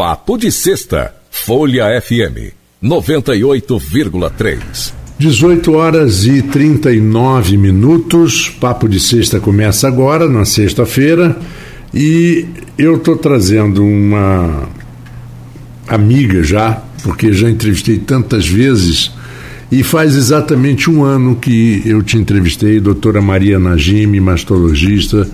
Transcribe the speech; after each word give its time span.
Papo 0.00 0.38
de 0.38 0.50
Sexta, 0.50 1.14
Folha 1.30 1.84
FM 2.00 2.54
98,3. 2.82 4.94
18 5.18 5.72
horas 5.74 6.24
e 6.24 6.40
39 6.40 7.58
minutos. 7.58 8.48
Papo 8.48 8.88
de 8.88 8.98
Sexta 8.98 9.38
começa 9.38 9.86
agora, 9.86 10.26
na 10.26 10.46
sexta-feira, 10.46 11.38
e 11.92 12.46
eu 12.78 12.96
estou 12.96 13.14
trazendo 13.14 13.84
uma 13.84 14.70
amiga 15.86 16.42
já, 16.42 16.82
porque 17.02 17.34
já 17.34 17.50
entrevistei 17.50 17.98
tantas 17.98 18.48
vezes. 18.48 19.12
E 19.70 19.82
faz 19.82 20.16
exatamente 20.16 20.88
um 20.88 21.04
ano 21.04 21.36
que 21.36 21.82
eu 21.84 22.02
te 22.02 22.16
entrevistei, 22.16 22.80
doutora 22.80 23.20
Maria 23.20 23.58
Najimi, 23.58 24.18
mastologista, 24.18 25.28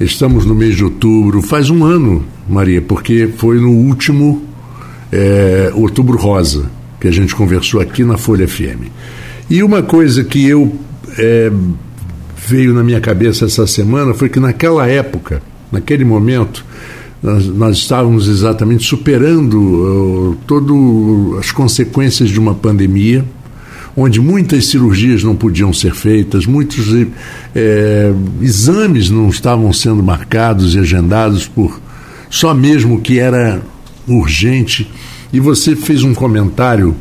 Estamos 0.00 0.44
no 0.44 0.54
mês 0.54 0.76
de 0.76 0.84
outubro, 0.84 1.42
faz 1.42 1.70
um 1.70 1.84
ano, 1.84 2.24
Maria, 2.48 2.80
porque 2.80 3.28
foi 3.36 3.60
no 3.60 3.70
último 3.70 4.42
é, 5.10 5.72
Outubro 5.74 6.16
Rosa 6.16 6.70
que 7.00 7.08
a 7.08 7.10
gente 7.10 7.34
conversou 7.34 7.80
aqui 7.80 8.04
na 8.04 8.16
Folha 8.16 8.46
FM. 8.46 8.90
E 9.50 9.60
uma 9.60 9.82
coisa 9.82 10.22
que 10.22 10.46
eu 10.46 10.72
é, 11.18 11.50
veio 12.46 12.72
na 12.74 12.84
minha 12.84 13.00
cabeça 13.00 13.46
essa 13.46 13.66
semana 13.66 14.14
foi 14.14 14.28
que 14.28 14.38
naquela 14.38 14.86
época, 14.86 15.42
naquele 15.72 16.04
momento, 16.04 16.64
nós, 17.20 17.46
nós 17.46 17.76
estávamos 17.78 18.28
exatamente 18.28 18.84
superando 18.84 19.56
uh, 19.58 20.36
todas 20.46 21.38
as 21.40 21.50
consequências 21.50 22.30
de 22.30 22.38
uma 22.38 22.54
pandemia 22.54 23.24
onde 24.00 24.20
muitas 24.20 24.66
cirurgias 24.66 25.24
não 25.24 25.34
podiam 25.34 25.72
ser 25.72 25.92
feitas, 25.92 26.46
muitos 26.46 26.86
é, 27.52 28.12
exames 28.40 29.10
não 29.10 29.28
estavam 29.28 29.72
sendo 29.72 30.04
marcados 30.04 30.76
e 30.76 30.78
agendados 30.78 31.48
por 31.48 31.80
só 32.30 32.54
mesmo 32.54 33.00
que 33.00 33.18
era 33.18 33.60
urgente. 34.06 34.88
E 35.32 35.40
você 35.40 35.74
fez 35.74 36.04
um 36.04 36.14
comentário 36.14 36.94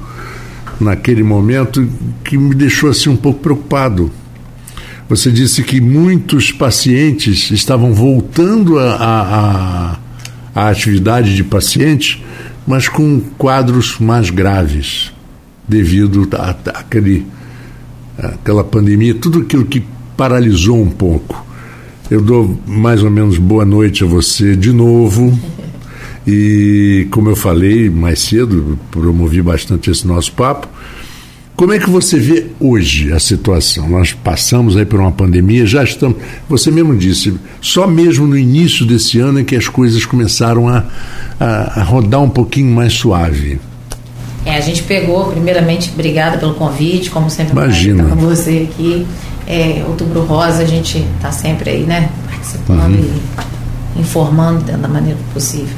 naquele 0.81 1.22
momento 1.22 1.88
que 2.23 2.36
me 2.36 2.56
deixou 2.56 2.89
assim 2.89 3.09
um 3.09 3.16
pouco 3.16 3.42
preocupado. 3.42 4.11
Você 5.08 5.32
disse 5.32 5.61
que 5.61 5.80
muitos 5.80 6.52
pacientes 6.52 7.52
estavam 7.52 7.94
voltando 7.94 8.80
à 8.80 10.00
atividade 10.56 11.36
de 11.36 11.44
paciente, 11.44 12.26
mas 12.66 12.89
com 12.89 13.22
quadros 13.38 14.00
mais 14.00 14.32
graves 14.32 15.16
devido 15.68 16.28
àquela 18.18 18.64
pandemia, 18.64 19.14
tudo 19.16 19.40
aquilo 19.40 19.66
que 19.66 19.84
paralisou 20.16 20.82
um 20.82 20.90
pouco. 20.90 21.46
Eu 22.10 22.22
dou 22.22 22.58
mais 22.66 23.04
ou 23.04 23.12
menos 23.12 23.38
boa 23.38 23.66
noite 23.66 24.04
a 24.04 24.08
você 24.08 24.56
de 24.56 24.72
novo. 24.72 25.38
E 26.26 27.08
como 27.12 27.30
eu 27.30 27.36
falei 27.36 27.90
mais 27.90 28.20
cedo, 28.20 28.80
promovi 28.92 29.42
bastante 29.42 29.92
esse 29.92 30.08
nosso 30.08 30.32
papo. 30.34 30.68
Como 31.58 31.73
é 31.73 31.80
que 31.80 31.90
você 31.90 32.20
vê 32.20 32.45
hoje 32.60 33.12
a 33.12 33.20
situação? 33.20 33.90
Nós 33.90 34.14
passamos 34.14 34.78
aí 34.78 34.86
por 34.86 35.00
uma 35.00 35.12
pandemia, 35.12 35.66
já 35.66 35.84
estamos. 35.84 36.18
Você 36.48 36.70
mesmo 36.70 36.95
disse, 36.95 37.34
só 37.60 37.88
mesmo 37.88 38.28
no 38.28 38.38
início 38.38 38.86
desse 38.86 39.20
ano 39.20 39.40
é 39.40 39.44
que 39.44 39.56
as 39.56 39.68
coisas 39.68 40.06
começaram 40.06 40.68
a, 40.70 40.86
a, 41.40 41.82
a 41.82 41.84
rodar 41.84 42.22
um 42.22 42.30
pouquinho 42.30 42.73
mais 42.73 42.94
suave. 42.94 43.60
É, 44.48 44.56
a 44.56 44.62
gente 44.62 44.81
pegou, 44.84 45.26
primeiramente, 45.26 45.92
obrigada 45.94 46.38
pelo 46.38 46.53
convite, 46.53 47.09
como 47.09 47.30
sempre, 47.30 47.52
Imagina. 47.52 48.06
com 48.06 48.16
você 48.16 48.70
aqui. 48.72 49.06
É, 49.45 49.84
Outubro 49.86 50.23
Rosa, 50.23 50.64
a 50.64 50.66
gente 50.66 51.06
está 51.17 51.34
sempre 51.34 51.70
aí, 51.70 51.84
né, 51.84 52.09
participando 52.30 52.95
uhum. 52.95 53.20
e 53.98 54.00
informando 54.00 54.64
da 54.64 54.88
maneira 54.88 55.20
possível. 55.34 55.76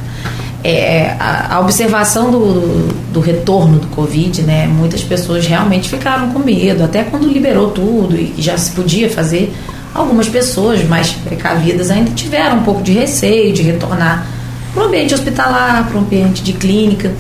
É, 0.64 1.16
a, 1.20 1.56
a, 1.56 1.60
observação 1.62 2.30
do, 2.30 2.94
do 3.12 3.20
retorno 3.20 3.80
do 3.80 3.88
Covid, 3.88 4.44
né, 4.44 4.68
muitas 4.68 5.02
pessoas 5.02 5.48
realmente 5.48 5.90
ficaram 5.90 6.30
com 6.30 6.38
medo, 6.38 6.84
até 6.84 7.04
quando 7.04 7.28
liberou 7.28 7.72
tudo 7.72 8.16
e 8.16 8.36
já 8.38 8.56
se 8.56 8.72
podia 8.72 9.10
fazer. 9.10 9.52
Algumas 9.96 10.30
pessoas 10.30 10.88
mais 10.88 11.10
precavidas 11.10 11.90
ainda 11.90 12.12
tiveram 12.12 12.58
um 12.58 12.64
pouco 12.64 12.84
de 12.84 12.92
receio 12.92 13.52
de 13.52 13.64
retornar 13.64 14.28
para 14.76 14.84
o 14.84 14.86
ambiente 14.86 15.16
hospitalar, 15.16 15.88
para 15.88 15.98
o 15.98 16.02
ambiente 16.02 16.44
de 16.44 16.54
clínica. 16.54 17.12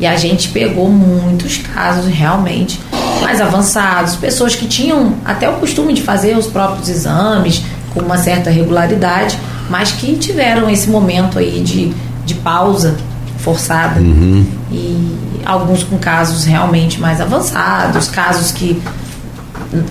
E 0.00 0.06
a 0.06 0.16
gente 0.16 0.48
pegou 0.48 0.88
muitos 0.88 1.56
casos 1.58 2.06
realmente 2.06 2.80
mais 3.20 3.40
avançados, 3.40 4.16
pessoas 4.16 4.54
que 4.54 4.66
tinham 4.66 5.14
até 5.24 5.48
o 5.50 5.54
costume 5.54 5.92
de 5.92 6.02
fazer 6.02 6.36
os 6.36 6.46
próprios 6.46 6.88
exames 6.88 7.62
com 7.92 8.00
uma 8.00 8.16
certa 8.16 8.48
regularidade, 8.50 9.38
mas 9.68 9.92
que 9.92 10.16
tiveram 10.16 10.70
esse 10.70 10.88
momento 10.88 11.38
aí 11.38 11.60
de, 11.60 11.92
de 12.24 12.34
pausa 12.34 12.96
forçada. 13.38 14.00
Uhum. 14.00 14.46
E 14.70 15.16
alguns 15.44 15.82
com 15.82 15.98
casos 15.98 16.44
realmente 16.44 17.00
mais 17.00 17.20
avançados, 17.20 18.08
casos 18.08 18.52
que 18.52 18.80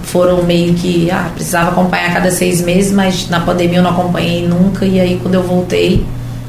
foram 0.03 0.43
meio 0.43 0.73
que 0.73 1.11
ah, 1.11 1.29
precisava 1.33 1.71
acompanhar 1.71 2.09
a 2.09 2.13
cada 2.13 2.31
seis 2.31 2.61
meses, 2.61 2.91
mas 2.91 3.29
na 3.29 3.39
pandemia 3.39 3.79
eu 3.79 3.83
não 3.83 3.91
acompanhei 3.91 4.47
nunca, 4.47 4.85
e 4.85 4.99
aí 4.99 5.19
quando 5.21 5.35
eu 5.35 5.43
voltei 5.43 6.05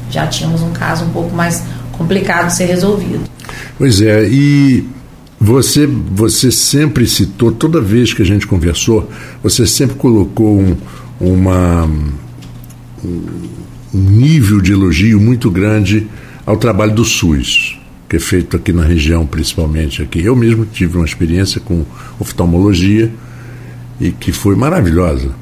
já 0.09 0.25
tínhamos 0.25 0.61
um 0.61 0.71
caso 0.71 1.05
um 1.05 1.09
pouco 1.09 1.35
mais 1.35 1.63
complicado 1.91 2.47
de 2.47 2.55
ser 2.55 2.65
resolvido. 2.65 3.28
Pois 3.79 4.01
é, 4.01 4.27
e 4.27 4.83
você, 5.39 5.87
você 5.87 6.51
sempre 6.51 7.07
citou, 7.07 7.49
toda 7.49 7.79
vez 7.79 8.13
que 8.13 8.21
a 8.21 8.25
gente 8.25 8.45
conversou, 8.45 9.09
você 9.41 9.65
sempre 9.65 9.95
colocou 9.95 10.59
um, 10.59 10.75
uma, 11.17 11.89
um 13.01 13.23
nível 13.93 14.59
de 14.59 14.73
elogio 14.73 15.17
muito 15.17 15.49
grande 15.49 16.07
ao 16.45 16.57
trabalho 16.57 16.93
do 16.93 17.05
SUS, 17.05 17.79
que 18.09 18.17
é 18.17 18.19
feito 18.19 18.57
aqui 18.57 18.73
na 18.73 18.83
região, 18.83 19.25
principalmente 19.25 20.01
aqui. 20.01 20.25
Eu 20.25 20.35
mesmo 20.35 20.65
tive 20.65 20.97
uma 20.97 21.05
experiência 21.05 21.61
com 21.61 21.85
oftalmologia 22.19 23.09
e 23.97 24.11
que 24.11 24.33
foi 24.33 24.57
maravilhosa, 24.57 25.33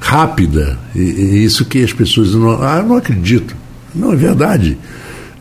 rápida, 0.00 0.78
e, 0.94 1.00
e 1.00 1.44
isso 1.44 1.66
que 1.66 1.84
as 1.84 1.92
pessoas 1.92 2.34
não, 2.34 2.52
ah, 2.62 2.82
não 2.82 2.96
acredito. 2.96 3.54
Não, 3.94 4.14
é 4.14 4.16
verdade. 4.16 4.78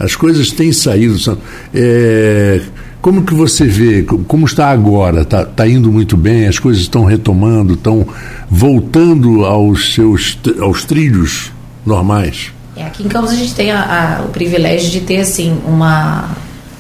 As 0.04 0.16
coisas 0.16 0.52
têm 0.52 0.72
saído. 0.72 1.38
É, 1.74 2.62
como 3.02 3.24
que 3.24 3.34
você 3.34 3.66
vê? 3.66 4.04
Como 4.04 4.46
está 4.46 4.70
agora? 4.70 5.22
Está 5.22 5.46
tá 5.46 5.68
indo 5.68 5.92
muito 5.92 6.16
bem? 6.16 6.48
As 6.48 6.60
coisas 6.60 6.84
estão 6.84 7.04
retomando? 7.04 7.74
Estão 7.74 8.06
voltando 8.50 9.46
aos 9.46 9.94
seus 9.94 10.38
aos 10.60 10.86
trilhos 10.86 11.52
normais? 11.86 12.52
É, 12.76 12.84
aqui 12.84 13.04
em 13.04 13.08
Campos 13.08 13.32
a 13.32 13.36
gente 13.36 13.54
tem 13.54 13.72
a, 13.72 14.20
a, 14.20 14.24
o 14.24 14.30
privilégio 14.30 14.90
de 14.90 15.02
ter 15.02 15.20
assim 15.20 15.58
uma 15.66 16.30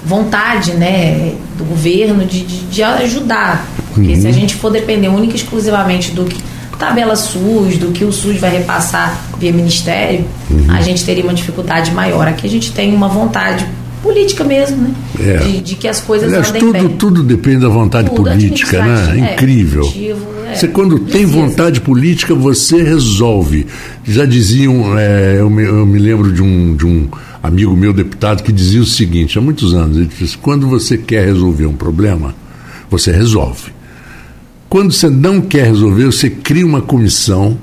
vontade, 0.03 0.71
né, 0.73 1.35
do 1.57 1.63
governo 1.63 2.25
de, 2.25 2.43
de, 2.43 2.61
de 2.65 2.83
ajudar, 2.83 3.67
porque 3.93 4.09
uhum. 4.09 4.15
se 4.15 4.25
a 4.25 4.29
uhum. 4.29 4.35
gente 4.35 4.55
for 4.55 4.71
depender 4.71 5.09
única 5.09 5.33
e 5.33 5.35
exclusivamente 5.35 6.11
do 6.11 6.25
que 6.25 6.41
tabela 6.81 7.15
SUS, 7.15 7.77
do 7.77 7.91
que 7.91 8.03
o 8.03 8.11
SUS 8.11 8.37
vai 8.37 8.49
repassar 8.57 9.15
via 9.39 9.53
Ministério, 9.53 10.25
uhum. 10.49 10.65
a 10.67 10.81
gente 10.81 11.05
teria 11.05 11.23
uma 11.23 11.33
dificuldade 11.33 11.91
maior. 11.91 12.27
Aqui 12.27 12.47
a 12.47 12.49
gente 12.49 12.71
tem 12.71 12.91
uma 12.91 13.07
vontade 13.07 13.67
política 14.01 14.43
mesmo, 14.43 14.77
né? 14.77 14.93
É. 15.19 15.37
De, 15.37 15.61
de, 15.61 15.75
que 15.75 15.87
as 15.87 15.99
coisas 15.99 16.27
Aliás, 16.27 16.49
andem 16.49 16.59
tudo, 16.59 16.73
bem. 16.73 16.89
Tudo 16.97 17.23
depende 17.23 17.57
da 17.57 17.69
vontade 17.69 18.09
tudo 18.09 18.23
política, 18.23 18.83
né? 18.83 19.29
É, 19.29 19.33
Incrível. 19.33 19.93
É, 20.47 20.55
você 20.55 20.67
quando 20.67 20.95
precisa. 20.95 21.17
tem 21.19 21.25
vontade 21.27 21.81
política, 21.81 22.33
você 22.33 22.81
resolve. 22.81 23.67
Já 24.03 24.25
diziam, 24.25 24.97
é, 24.97 25.35
eu, 25.37 25.51
me, 25.51 25.63
eu 25.63 25.85
me 25.85 25.99
lembro 25.99 26.33
de 26.33 26.41
um, 26.41 26.75
de 26.75 26.87
um 26.87 27.07
amigo 27.43 27.77
meu 27.77 27.93
deputado 27.93 28.41
que 28.41 28.51
dizia 28.51 28.81
o 28.81 28.85
seguinte, 28.87 29.37
há 29.37 29.41
muitos 29.41 29.75
anos, 29.75 29.97
ele 29.97 30.09
disse, 30.19 30.35
quando 30.35 30.67
você 30.67 30.97
quer 30.97 31.25
resolver 31.25 31.67
um 31.67 31.75
problema, 31.75 32.33
você 32.89 33.11
resolve. 33.11 33.71
Quando 34.71 34.93
você 34.93 35.09
não 35.09 35.41
quer 35.41 35.65
resolver, 35.65 36.05
você 36.05 36.29
cria 36.29 36.65
uma 36.65 36.81
comissão 36.81 37.57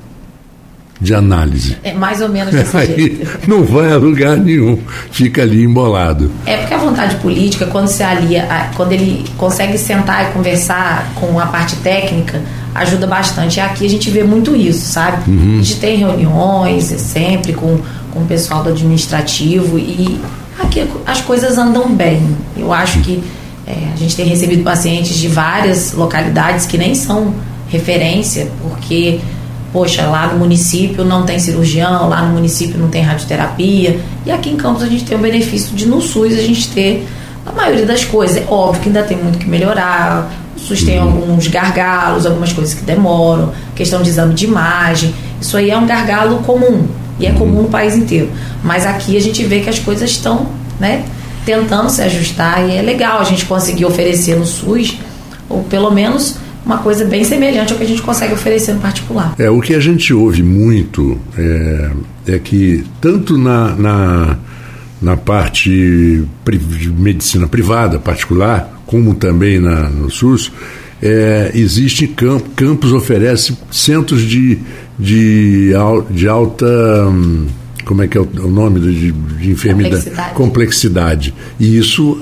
de 1.01 1.11
análise. 1.15 1.75
É 1.83 1.91
mais 1.91 2.21
ou 2.21 2.29
menos 2.29 2.53
desse 2.53 2.69
Aí 2.77 2.85
jeito. 2.85 3.49
Não 3.49 3.63
vai 3.63 3.91
a 3.91 3.97
lugar 3.97 4.37
nenhum, 4.37 4.77
fica 5.09 5.41
ali 5.41 5.63
embolado. 5.63 6.31
É 6.45 6.57
porque 6.57 6.71
a 6.71 6.77
vontade 6.77 7.15
política, 7.15 7.65
quando 7.65 7.87
se 7.87 8.03
alia, 8.03 8.47
quando 8.75 8.91
ele 8.91 9.25
consegue 9.37 9.75
sentar 9.75 10.29
e 10.29 10.33
conversar 10.33 11.11
com 11.15 11.39
a 11.39 11.47
parte 11.47 11.77
técnica, 11.77 12.43
ajuda 12.75 13.07
bastante. 13.07 13.57
E 13.57 13.59
aqui 13.59 13.87
a 13.87 13.89
gente 13.89 14.07
vê 14.11 14.23
muito 14.23 14.55
isso, 14.55 14.85
sabe? 14.93 15.31
Uhum. 15.31 15.57
A 15.61 15.63
gente 15.63 15.79
tem 15.79 15.97
reuniões 15.97 16.83
sempre 16.83 17.53
com, 17.53 17.79
com 18.11 18.19
o 18.19 18.25
pessoal 18.27 18.61
do 18.61 18.69
administrativo 18.69 19.79
e 19.79 20.21
aqui 20.59 20.87
as 21.07 21.21
coisas 21.21 21.57
andam 21.57 21.91
bem. 21.91 22.21
Eu 22.55 22.71
acho 22.71 22.99
que 22.99 23.23
é, 23.69 23.93
a 23.93 23.95
gente 23.95 24.15
tem 24.15 24.25
recebido 24.25 24.63
pacientes 24.63 25.15
de 25.15 25.27
várias 25.27 25.93
localidades 25.93 26.65
que 26.65 26.75
nem 26.75 26.95
são 26.95 27.35
referência, 27.69 28.49
porque, 28.63 29.19
poxa, 29.71 30.07
lá 30.07 30.27
no 30.33 30.39
município 30.39 31.05
não 31.05 31.23
tem 31.23 31.37
cirurgião, 31.37 32.09
lá 32.09 32.23
no 32.23 32.33
município 32.33 32.79
não 32.79 32.87
tem 32.87 33.03
radioterapia, 33.03 33.99
e 34.25 34.31
aqui 34.31 34.49
em 34.49 34.57
Campos 34.57 34.81
a 34.81 34.87
gente 34.87 35.05
tem 35.05 35.15
o 35.15 35.21
benefício 35.21 35.75
de 35.75 35.85
no 35.85 36.01
SUS 36.01 36.33
a 36.33 36.41
gente 36.41 36.67
ter 36.69 37.07
a 37.45 37.51
maioria 37.51 37.85
das 37.85 38.03
coisas. 38.03 38.37
É 38.37 38.45
óbvio 38.49 38.81
que 38.81 38.89
ainda 38.89 39.03
tem 39.03 39.17
muito 39.17 39.37
que 39.37 39.47
melhorar, 39.47 40.31
o 40.57 40.59
SUS 40.59 40.81
tem 40.81 40.97
uhum. 40.97 41.05
alguns 41.05 41.47
gargalos, 41.47 42.25
algumas 42.25 42.51
coisas 42.51 42.73
que 42.73 42.83
demoram, 42.83 43.53
questão 43.75 44.01
de 44.01 44.09
exame 44.09 44.33
de 44.33 44.45
imagem, 44.45 45.13
isso 45.39 45.55
aí 45.55 45.69
é 45.69 45.77
um 45.77 45.85
gargalo 45.85 46.39
comum, 46.39 46.87
e 47.19 47.27
é 47.27 47.31
comum 47.33 47.61
no 47.61 47.69
país 47.69 47.95
inteiro. 47.95 48.31
Mas 48.63 48.83
aqui 48.83 49.15
a 49.15 49.21
gente 49.21 49.43
vê 49.43 49.59
que 49.59 49.69
as 49.69 49.77
coisas 49.77 50.09
estão, 50.09 50.47
né? 50.79 51.03
Tentando 51.49 51.89
se 51.89 51.99
ajustar 52.03 52.69
e 52.69 52.75
é 52.75 52.81
legal 52.81 53.19
a 53.19 53.23
gente 53.23 53.43
conseguir 53.45 53.85
oferecer 53.85 54.35
no 54.35 54.45
SUS, 54.45 54.99
ou 55.49 55.63
pelo 55.63 55.89
menos 55.89 56.37
uma 56.63 56.77
coisa 56.77 57.03
bem 57.05 57.23
semelhante 57.23 57.71
ao 57.71 57.79
que 57.79 57.83
a 57.83 57.87
gente 57.87 58.03
consegue 58.03 58.33
oferecer 58.33 58.73
no 58.73 58.79
particular. 58.79 59.33
É, 59.39 59.49
o 59.49 59.59
que 59.59 59.73
a 59.73 59.79
gente 59.79 60.13
ouve 60.13 60.43
muito 60.43 61.19
é, 61.35 61.91
é 62.27 62.39
que 62.39 62.83
tanto 63.01 63.35
na, 63.35 63.75
na, 63.75 64.37
na 65.01 65.17
parte 65.17 66.23
de 66.45 66.91
medicina 66.91 67.47
privada, 67.47 67.97
particular, 67.97 68.81
como 68.85 69.15
também 69.15 69.59
na, 69.59 69.89
no 69.89 70.11
SUS, 70.11 70.51
é, 71.01 71.51
existe 71.55 72.05
campo, 72.07 72.47
campos 72.55 72.93
oferece 72.93 73.57
centros 73.71 74.21
de, 74.21 74.59
de, 74.99 75.71
de 76.11 76.27
alta 76.27 76.67
hum, 77.07 77.47
como 77.89 78.03
é 78.03 78.07
que 78.07 78.15
é 78.15 78.21
o 78.21 78.47
nome 78.51 78.79
de, 78.79 79.11
de 79.11 79.49
enfermidade 79.49 79.95
complexidade. 79.95 80.33
complexidade 80.35 81.33
e 81.59 81.75
isso 81.75 82.21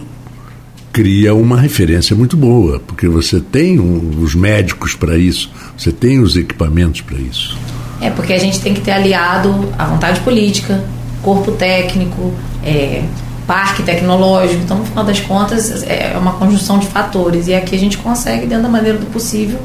cria 0.93 1.35
uma 1.35 1.59
referência 1.59 2.15
muito 2.15 2.37
boa, 2.37 2.79
porque 2.79 3.05
você 3.09 3.41
tem 3.41 3.77
um, 3.77 4.21
os 4.21 4.33
médicos 4.33 4.95
para 4.95 5.17
isso, 5.17 5.51
você 5.77 5.91
tem 5.91 6.19
os 6.19 6.37
equipamentos 6.37 7.01
para 7.01 7.17
isso. 7.17 7.57
É, 7.99 8.09
porque 8.09 8.31
a 8.31 8.39
gente 8.39 8.61
tem 8.61 8.73
que 8.73 8.79
ter 8.79 8.91
aliado 8.91 9.67
a 9.77 9.83
vontade 9.83 10.21
política, 10.21 10.81
corpo 11.21 11.51
técnico, 11.51 12.33
é, 12.63 13.03
parque 13.45 13.83
tecnológico. 13.83 14.61
Então, 14.63 14.77
no 14.77 14.85
final 14.85 15.03
das 15.03 15.19
contas, 15.19 15.83
é 15.83 16.15
uma 16.17 16.31
conjunção 16.33 16.79
de 16.79 16.87
fatores. 16.87 17.47
E 17.47 17.53
aqui 17.53 17.75
a 17.75 17.79
gente 17.79 17.97
consegue, 17.97 18.47
dentro 18.47 18.63
da 18.63 18.69
maneira 18.69 18.97
do 18.97 19.05
possível, 19.07 19.59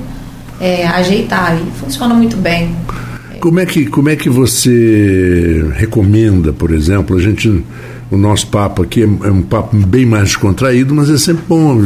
é, 0.60 0.84
ajeitar. 0.86 1.56
E 1.56 1.70
funciona 1.78 2.12
muito 2.12 2.36
bem. 2.36 2.74
Como 3.42 3.58
é 3.58 3.66
que, 3.66 3.86
como 3.86 4.08
é 4.08 4.14
que 4.14 4.30
você 4.30 5.68
recomenda, 5.74 6.52
por 6.52 6.70
exemplo, 6.70 7.16
a 7.16 7.20
gente 7.20 7.64
o 8.08 8.16
nosso 8.16 8.46
papo 8.46 8.84
aqui 8.84 9.02
é, 9.02 9.04
é 9.04 9.32
um 9.32 9.42
papo 9.42 9.76
bem 9.76 10.06
mais 10.06 10.26
descontraído, 10.26 10.94
mas 10.94 11.10
é 11.10 11.18
sempre 11.18 11.42
bom 11.48 11.84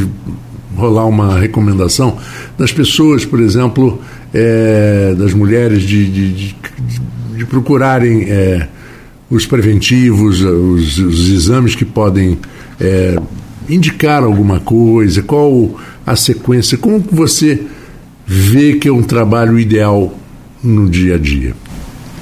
rolar 0.77 1.07
uma 1.07 1.39
recomendação 1.39 2.19
das 2.59 2.73
pessoas, 2.73 3.25
por 3.25 3.41
exemplo, 3.41 4.03
é, 4.35 5.15
das 5.17 5.33
mulheres 5.33 5.83
de, 5.85 6.05
de, 6.11 6.33
de, 6.35 6.57
de 7.39 7.47
procurarem 7.47 8.25
é, 8.25 8.69
os 9.31 9.47
preventivos, 9.47 10.43
os, 10.43 10.99
os, 10.99 11.31
exames 11.31 11.75
que 11.75 11.87
podem 11.87 12.37
é, 12.79 13.17
indicar 13.67 14.23
alguma 14.23 14.61
coisa, 14.61 15.23
qual 15.23 15.81
a 16.07 16.17
sequência, 16.17 16.77
como 16.77 17.03
você 17.11 17.63
vê 18.27 18.75
que 18.75 18.89
é 18.89 18.93
um 18.93 19.03
trabalho 19.03 19.59
ideal 19.59 20.15
no 20.63 20.89
dia 20.89 21.15
a 21.17 21.19
dia? 21.19 21.55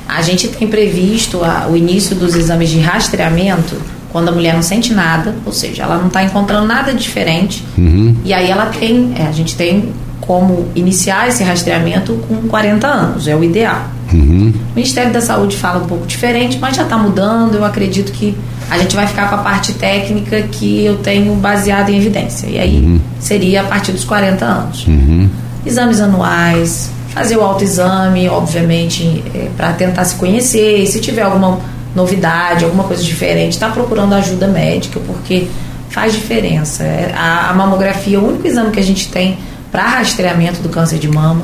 A 0.06 0.22
gente 0.22 0.48
tem 0.48 0.68
previsto 0.68 1.42
a, 1.42 1.66
o 1.68 1.76
início 1.76 2.14
dos 2.14 2.34
exames 2.34 2.70
de 2.70 2.78
rastreamento 2.78 3.76
quando 4.12 4.28
a 4.28 4.32
mulher 4.32 4.54
não 4.54 4.62
sente 4.62 4.92
nada, 4.92 5.34
ou 5.44 5.52
seja, 5.52 5.82
ela 5.82 5.98
não 5.98 6.06
está 6.06 6.22
encontrando 6.22 6.66
nada 6.66 6.94
diferente. 6.94 7.64
Uhum. 7.76 8.14
E 8.24 8.32
aí 8.32 8.48
ela 8.48 8.66
tem, 8.66 9.12
é, 9.18 9.26
a 9.26 9.32
gente 9.32 9.56
tem 9.56 9.92
como 10.20 10.68
iniciar 10.74 11.28
esse 11.28 11.42
rastreamento 11.42 12.14
com 12.28 12.48
40 12.48 12.86
anos, 12.86 13.26
é 13.26 13.34
o 13.34 13.42
ideal. 13.42 13.88
Uhum. 14.12 14.52
O 14.70 14.74
Ministério 14.76 15.12
da 15.12 15.20
Saúde 15.20 15.56
fala 15.56 15.82
um 15.82 15.86
pouco 15.86 16.06
diferente, 16.06 16.58
mas 16.60 16.76
já 16.76 16.84
está 16.84 16.96
mudando. 16.96 17.56
Eu 17.56 17.64
acredito 17.64 18.12
que 18.12 18.36
a 18.70 18.78
gente 18.78 18.94
vai 18.94 19.06
ficar 19.06 19.28
com 19.28 19.34
a 19.34 19.38
parte 19.38 19.72
técnica 19.74 20.42
que 20.42 20.84
eu 20.84 20.96
tenho 20.98 21.34
baseada 21.34 21.90
em 21.90 21.96
evidência. 21.96 22.46
E 22.46 22.58
aí 22.58 22.84
uhum. 22.84 23.00
seria 23.18 23.62
a 23.62 23.64
partir 23.64 23.92
dos 23.92 24.04
40 24.04 24.44
anos. 24.44 24.86
Uhum. 24.86 25.28
Exames 25.66 26.00
anuais, 26.00 26.90
fazer 27.14 27.36
o 27.36 27.42
autoexame, 27.42 28.28
obviamente, 28.28 29.22
é, 29.32 29.48
para 29.56 29.72
tentar 29.72 30.04
se 30.04 30.16
conhecer. 30.16 30.78
E 30.78 30.86
se 30.86 31.00
tiver 31.00 31.22
alguma 31.22 31.60
novidade, 31.94 32.64
alguma 32.64 32.84
coisa 32.84 33.02
diferente, 33.02 33.52
está 33.52 33.68
procurando 33.68 34.14
ajuda 34.14 34.48
médica, 34.48 34.98
porque 35.06 35.46
faz 35.88 36.12
diferença. 36.12 36.82
É, 36.82 37.14
a, 37.16 37.50
a 37.50 37.54
mamografia 37.54 38.16
é 38.16 38.20
o 38.20 38.26
único 38.26 38.46
exame 38.46 38.72
que 38.72 38.80
a 38.80 38.82
gente 38.82 39.08
tem 39.08 39.38
para 39.70 39.86
rastreamento 39.86 40.60
do 40.60 40.68
câncer 40.68 40.98
de 40.98 41.08
mama. 41.08 41.42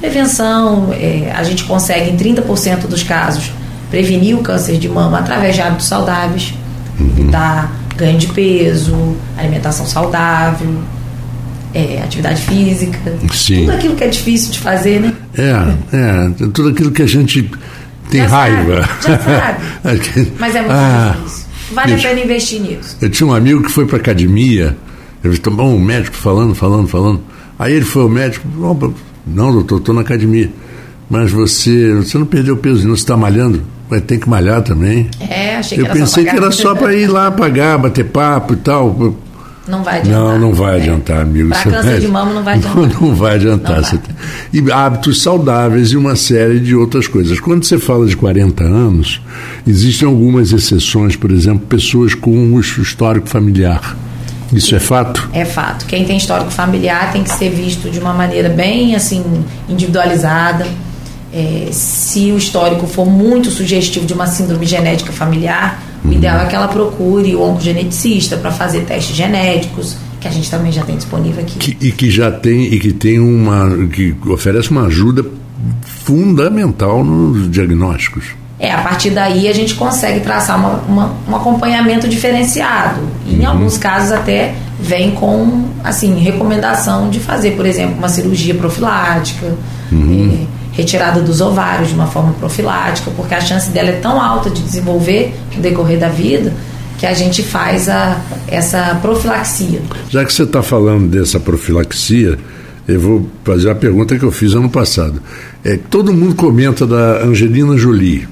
Prevenção, 0.00 0.90
é, 0.92 1.32
a 1.34 1.42
gente 1.42 1.64
consegue 1.64 2.10
em 2.10 2.16
30% 2.16 2.86
dos 2.86 3.02
casos 3.02 3.50
prevenir 3.90 4.36
o 4.36 4.42
câncer 4.42 4.78
de 4.78 4.88
mama 4.88 5.18
através 5.18 5.56
de 5.56 5.60
hábitos 5.60 5.88
saudáveis, 5.88 6.54
uhum. 6.98 7.06
evitar 7.06 7.72
ganho 7.96 8.16
de 8.16 8.28
peso, 8.28 9.16
alimentação 9.36 9.84
saudável, 9.84 10.82
é, 11.74 12.02
atividade 12.02 12.42
física, 12.42 12.98
Sim. 13.32 13.60
tudo 13.60 13.72
aquilo 13.72 13.96
que 13.96 14.04
é 14.04 14.08
difícil 14.08 14.52
de 14.52 14.58
fazer, 14.58 15.00
né? 15.00 15.14
É, 15.36 15.96
é, 15.96 16.48
tudo 16.52 16.68
aquilo 16.70 16.90
que 16.90 17.02
a 17.02 17.06
gente 17.06 17.50
tem 18.10 18.22
já 18.22 18.28
raiva. 18.28 18.88
Sabe, 19.00 19.02
já 19.02 19.18
sabe. 19.18 20.32
Mas 20.38 20.54
é 20.54 20.60
muito 20.60 20.72
ah, 20.72 21.16
difícil. 21.16 21.46
Vale 21.72 21.94
a 21.94 21.98
pena 21.98 22.20
investir 22.20 22.60
nisso. 22.60 22.96
Eu 23.00 23.10
tinha 23.10 23.26
um 23.26 23.32
amigo 23.32 23.62
que 23.62 23.70
foi 23.70 23.86
para 23.86 23.96
academia, 23.96 24.76
ele 25.22 25.38
tomou 25.38 25.72
um 25.72 25.80
médico 25.80 26.16
falando, 26.16 26.54
falando, 26.54 26.88
falando. 26.88 27.20
Aí 27.58 27.74
ele 27.74 27.84
foi 27.84 28.02
ao 28.02 28.08
médico, 28.08 28.48
não, 29.26 29.52
doutor, 29.52 29.78
estou 29.78 29.94
na 29.94 30.00
academia. 30.00 30.50
Mas 31.08 31.30
você, 31.30 31.94
você 31.94 32.16
não 32.18 32.26
perdeu 32.26 32.56
peso, 32.56 32.86
não 32.86 32.94
está 32.94 33.16
malhando? 33.16 33.62
Mas 33.88 34.02
tem 34.02 34.18
que 34.18 34.28
malhar 34.28 34.62
também. 34.62 35.08
É, 35.18 35.56
achei 35.56 35.76
que 35.76 35.84
Eu 35.84 35.92
pensei 35.92 36.24
que 36.24 36.30
era 36.30 36.50
só 36.52 36.74
para 36.74 36.94
ir 36.94 37.08
lá 37.08 37.30
pagar, 37.30 37.78
bater 37.78 38.04
papo 38.04 38.54
e 38.54 38.56
tal. 38.56 39.16
Não 39.70 39.84
vai 39.84 40.00
adiantar. 40.00 40.20
Não, 40.20 40.38
não 40.38 40.52
vai 40.52 40.80
adiantar, 40.80 41.18
é. 41.18 41.22
amigo. 41.22 41.48
Para 41.50 41.62
câncer 41.62 42.00
de 42.00 42.08
mama 42.08 42.32
não 42.32 42.42
vai 42.42 42.54
adiantar. 42.54 42.76
Não, 43.00 43.08
não 43.08 43.14
vai 43.14 43.34
adiantar. 43.36 43.76
Não 43.76 43.82
vai. 43.82 44.00
E 44.52 44.72
hábitos 44.72 45.22
saudáveis 45.22 45.92
e 45.92 45.96
uma 45.96 46.16
série 46.16 46.58
de 46.58 46.74
outras 46.74 47.06
coisas. 47.06 47.38
Quando 47.38 47.64
você 47.64 47.78
fala 47.78 48.06
de 48.06 48.16
40 48.16 48.64
anos, 48.64 49.22
existem 49.66 50.08
algumas 50.08 50.52
exceções, 50.52 51.14
por 51.14 51.30
exemplo, 51.30 51.66
pessoas 51.66 52.14
com 52.14 52.58
histórico 52.60 53.28
familiar. 53.28 53.96
Isso 54.52 54.74
é 54.74 54.80
fato? 54.80 55.30
É 55.32 55.44
fato. 55.44 55.86
Quem 55.86 56.04
tem 56.04 56.16
histórico 56.16 56.50
familiar 56.50 57.12
tem 57.12 57.22
que 57.22 57.30
ser 57.30 57.50
visto 57.50 57.88
de 57.88 58.00
uma 58.00 58.12
maneira 58.12 58.48
bem 58.48 58.96
assim 58.96 59.22
individualizada. 59.68 60.66
É, 61.32 61.68
se 61.70 62.32
o 62.32 62.36
histórico 62.36 62.88
for 62.88 63.06
muito 63.06 63.50
sugestivo 63.52 64.04
de 64.04 64.12
uma 64.12 64.26
síndrome 64.26 64.66
genética 64.66 65.12
familiar, 65.12 65.80
o 66.04 66.12
ideal 66.12 66.40
é 66.40 66.46
que 66.46 66.54
ela 66.54 66.68
procure 66.68 67.34
o 67.34 67.42
oncogeneticista 67.42 68.36
para 68.36 68.50
fazer 68.50 68.80
testes 68.82 69.14
genéticos, 69.14 69.96
que 70.20 70.28
a 70.28 70.30
gente 70.30 70.50
também 70.50 70.72
já 70.72 70.82
tem 70.82 70.96
disponível 70.96 71.42
aqui. 71.42 71.58
Que, 71.58 71.86
e 71.86 71.92
que 71.92 72.10
já 72.10 72.30
tem 72.30 72.64
e 72.64 72.78
que 72.78 72.92
tem 72.92 73.18
uma 73.18 73.86
que 73.88 74.14
oferece 74.26 74.70
uma 74.70 74.86
ajuda 74.86 75.24
fundamental 75.84 77.04
nos 77.04 77.50
diagnósticos. 77.50 78.40
É, 78.58 78.72
a 78.72 78.82
partir 78.82 79.10
daí 79.10 79.48
a 79.48 79.54
gente 79.54 79.74
consegue 79.74 80.20
traçar 80.20 80.58
uma, 80.58 80.74
uma, 80.86 81.14
um 81.28 81.36
acompanhamento 81.36 82.06
diferenciado. 82.06 83.00
E 83.26 83.34
uhum. 83.34 83.40
em 83.40 83.44
alguns 83.46 83.78
casos 83.78 84.12
até 84.12 84.54
vem 84.78 85.12
com 85.12 85.64
assim 85.82 86.18
recomendação 86.18 87.08
de 87.08 87.18
fazer, 87.20 87.52
por 87.52 87.64
exemplo, 87.64 87.96
uma 87.96 88.08
cirurgia 88.08 88.54
profilática. 88.54 89.54
Uhum. 89.90 90.46
É, 90.46 90.59
retirada 90.72 91.20
dos 91.20 91.40
ovários 91.40 91.88
de 91.88 91.94
uma 91.94 92.06
forma 92.06 92.32
profilática, 92.34 93.10
porque 93.16 93.34
a 93.34 93.40
chance 93.40 93.70
dela 93.70 93.88
é 93.88 94.00
tão 94.00 94.20
alta 94.20 94.50
de 94.50 94.62
desenvolver 94.62 95.34
no 95.54 95.62
decorrer 95.62 95.98
da 95.98 96.08
vida 96.08 96.52
que 97.00 97.06
a 97.06 97.14
gente 97.14 97.42
faz 97.42 97.88
a, 97.88 98.20
essa 98.46 98.98
profilaxia. 99.00 99.80
Já 100.10 100.22
que 100.22 100.32
você 100.32 100.42
está 100.42 100.62
falando 100.62 101.08
dessa 101.08 101.40
profilaxia, 101.40 102.38
eu 102.86 103.00
vou 103.00 103.26
fazer 103.42 103.70
a 103.70 103.74
pergunta 103.74 104.18
que 104.18 104.24
eu 104.24 104.30
fiz 104.30 104.52
ano 104.52 104.68
passado. 104.68 105.22
É, 105.64 105.78
todo 105.78 106.12
mundo 106.12 106.34
comenta 106.34 106.86
da 106.86 107.24
Angelina 107.24 107.76
Jolie, 107.78 108.28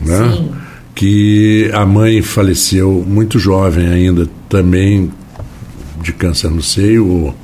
né? 0.00 0.32
Sim. 0.36 0.52
que 0.94 1.68
a 1.74 1.84
mãe 1.84 2.22
faleceu 2.22 3.04
muito 3.04 3.40
jovem 3.40 3.88
ainda, 3.88 4.28
também 4.48 5.10
de 6.00 6.12
câncer 6.12 6.48
no 6.48 6.62
seio 6.62 7.08
ou 7.08 7.34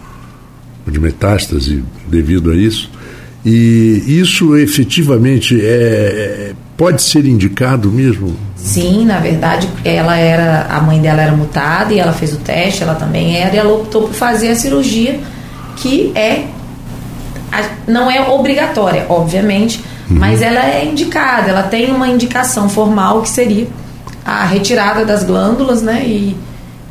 de 0.86 1.00
metástase 1.00 1.82
devido 2.06 2.52
a 2.52 2.54
isso. 2.54 2.88
E 3.44 4.20
isso 4.20 4.56
efetivamente 4.56 5.58
é, 5.60 6.52
pode 6.76 7.02
ser 7.02 7.26
indicado 7.26 7.90
mesmo? 7.90 8.36
Sim, 8.56 9.04
na 9.04 9.18
verdade, 9.18 9.68
ela 9.84 10.16
era 10.16 10.66
a 10.70 10.80
mãe 10.80 11.00
dela 11.00 11.22
era 11.22 11.32
mutada 11.32 11.92
e 11.92 11.98
ela 11.98 12.12
fez 12.12 12.32
o 12.32 12.36
teste, 12.36 12.82
ela 12.82 12.94
também 12.94 13.36
era 13.36 13.56
e 13.56 13.58
ela 13.58 13.72
optou 13.72 14.02
por 14.02 14.14
fazer 14.14 14.48
a 14.48 14.54
cirurgia 14.54 15.18
que 15.76 16.12
é 16.14 16.44
não 17.86 18.10
é 18.10 18.20
obrigatória, 18.30 19.04
obviamente, 19.08 19.78
uhum. 20.08 20.16
mas 20.18 20.40
ela 20.40 20.64
é 20.64 20.84
indicada, 20.84 21.50
ela 21.50 21.64
tem 21.64 21.92
uma 21.92 22.08
indicação 22.08 22.68
formal 22.68 23.22
que 23.22 23.28
seria 23.28 23.66
a 24.24 24.44
retirada 24.44 25.04
das 25.04 25.22
glândulas, 25.22 25.82
né, 25.82 26.02
e, 26.06 26.36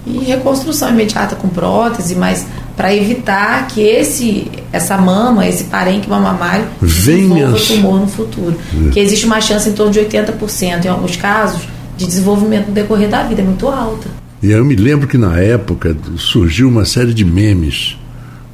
e 0.05 0.19
reconstrução 0.19 0.89
imediata 0.89 1.35
com 1.35 1.47
prótese, 1.47 2.15
mas 2.15 2.45
para 2.75 2.95
evitar 2.95 3.67
que 3.67 3.81
esse 3.81 4.49
essa 4.71 4.97
mama, 4.97 5.47
esse 5.47 5.65
parênquima 5.65 6.19
mamário 6.19 6.65
desenvolva 6.81 7.57
tumor 7.59 7.99
no 7.99 8.07
futuro. 8.07 8.55
É. 8.87 8.89
Que 8.91 8.99
existe 8.99 9.25
uma 9.25 9.41
chance 9.41 9.69
em 9.69 9.73
torno 9.73 9.91
de 9.91 9.99
80%, 9.99 10.85
em 10.85 10.87
alguns 10.87 11.15
casos, 11.15 11.61
de 11.97 12.05
desenvolvimento 12.05 12.67
no 12.67 12.73
decorrer 12.73 13.09
da 13.09 13.23
vida, 13.23 13.41
é 13.41 13.45
muito 13.45 13.67
alta. 13.67 14.07
E 14.41 14.51
eu 14.51 14.65
me 14.65 14.75
lembro 14.75 15.07
que 15.07 15.17
na 15.17 15.37
época 15.37 15.95
surgiu 16.17 16.67
uma 16.67 16.83
série 16.83 17.13
de 17.13 17.23
memes, 17.23 17.97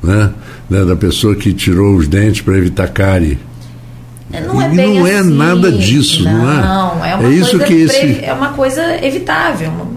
né? 0.03 0.31
né 0.69 0.83
da 0.83 0.95
pessoa 0.95 1.35
que 1.35 1.53
tirou 1.53 1.95
os 1.95 2.07
dentes 2.07 2.41
para 2.41 2.57
evitar 2.57 2.89
cárie. 2.89 3.39
É, 4.31 4.41
não 4.41 4.61
é, 4.61 4.67
não 4.67 5.07
é 5.07 5.19
assim. 5.19 5.33
nada 5.33 5.71
disso, 5.71 6.23
não, 6.23 6.33
não 6.33 6.51
é? 6.51 6.61
Não, 6.61 7.05
é 7.05 7.15
uma, 7.15 7.29
é 7.29 7.31
isso 7.31 7.51
coisa 7.51 7.65
que 7.65 7.73
esse... 7.73 8.25
é 8.25 8.33
uma 8.33 8.49
coisa 8.49 9.05
evitável. 9.05 9.71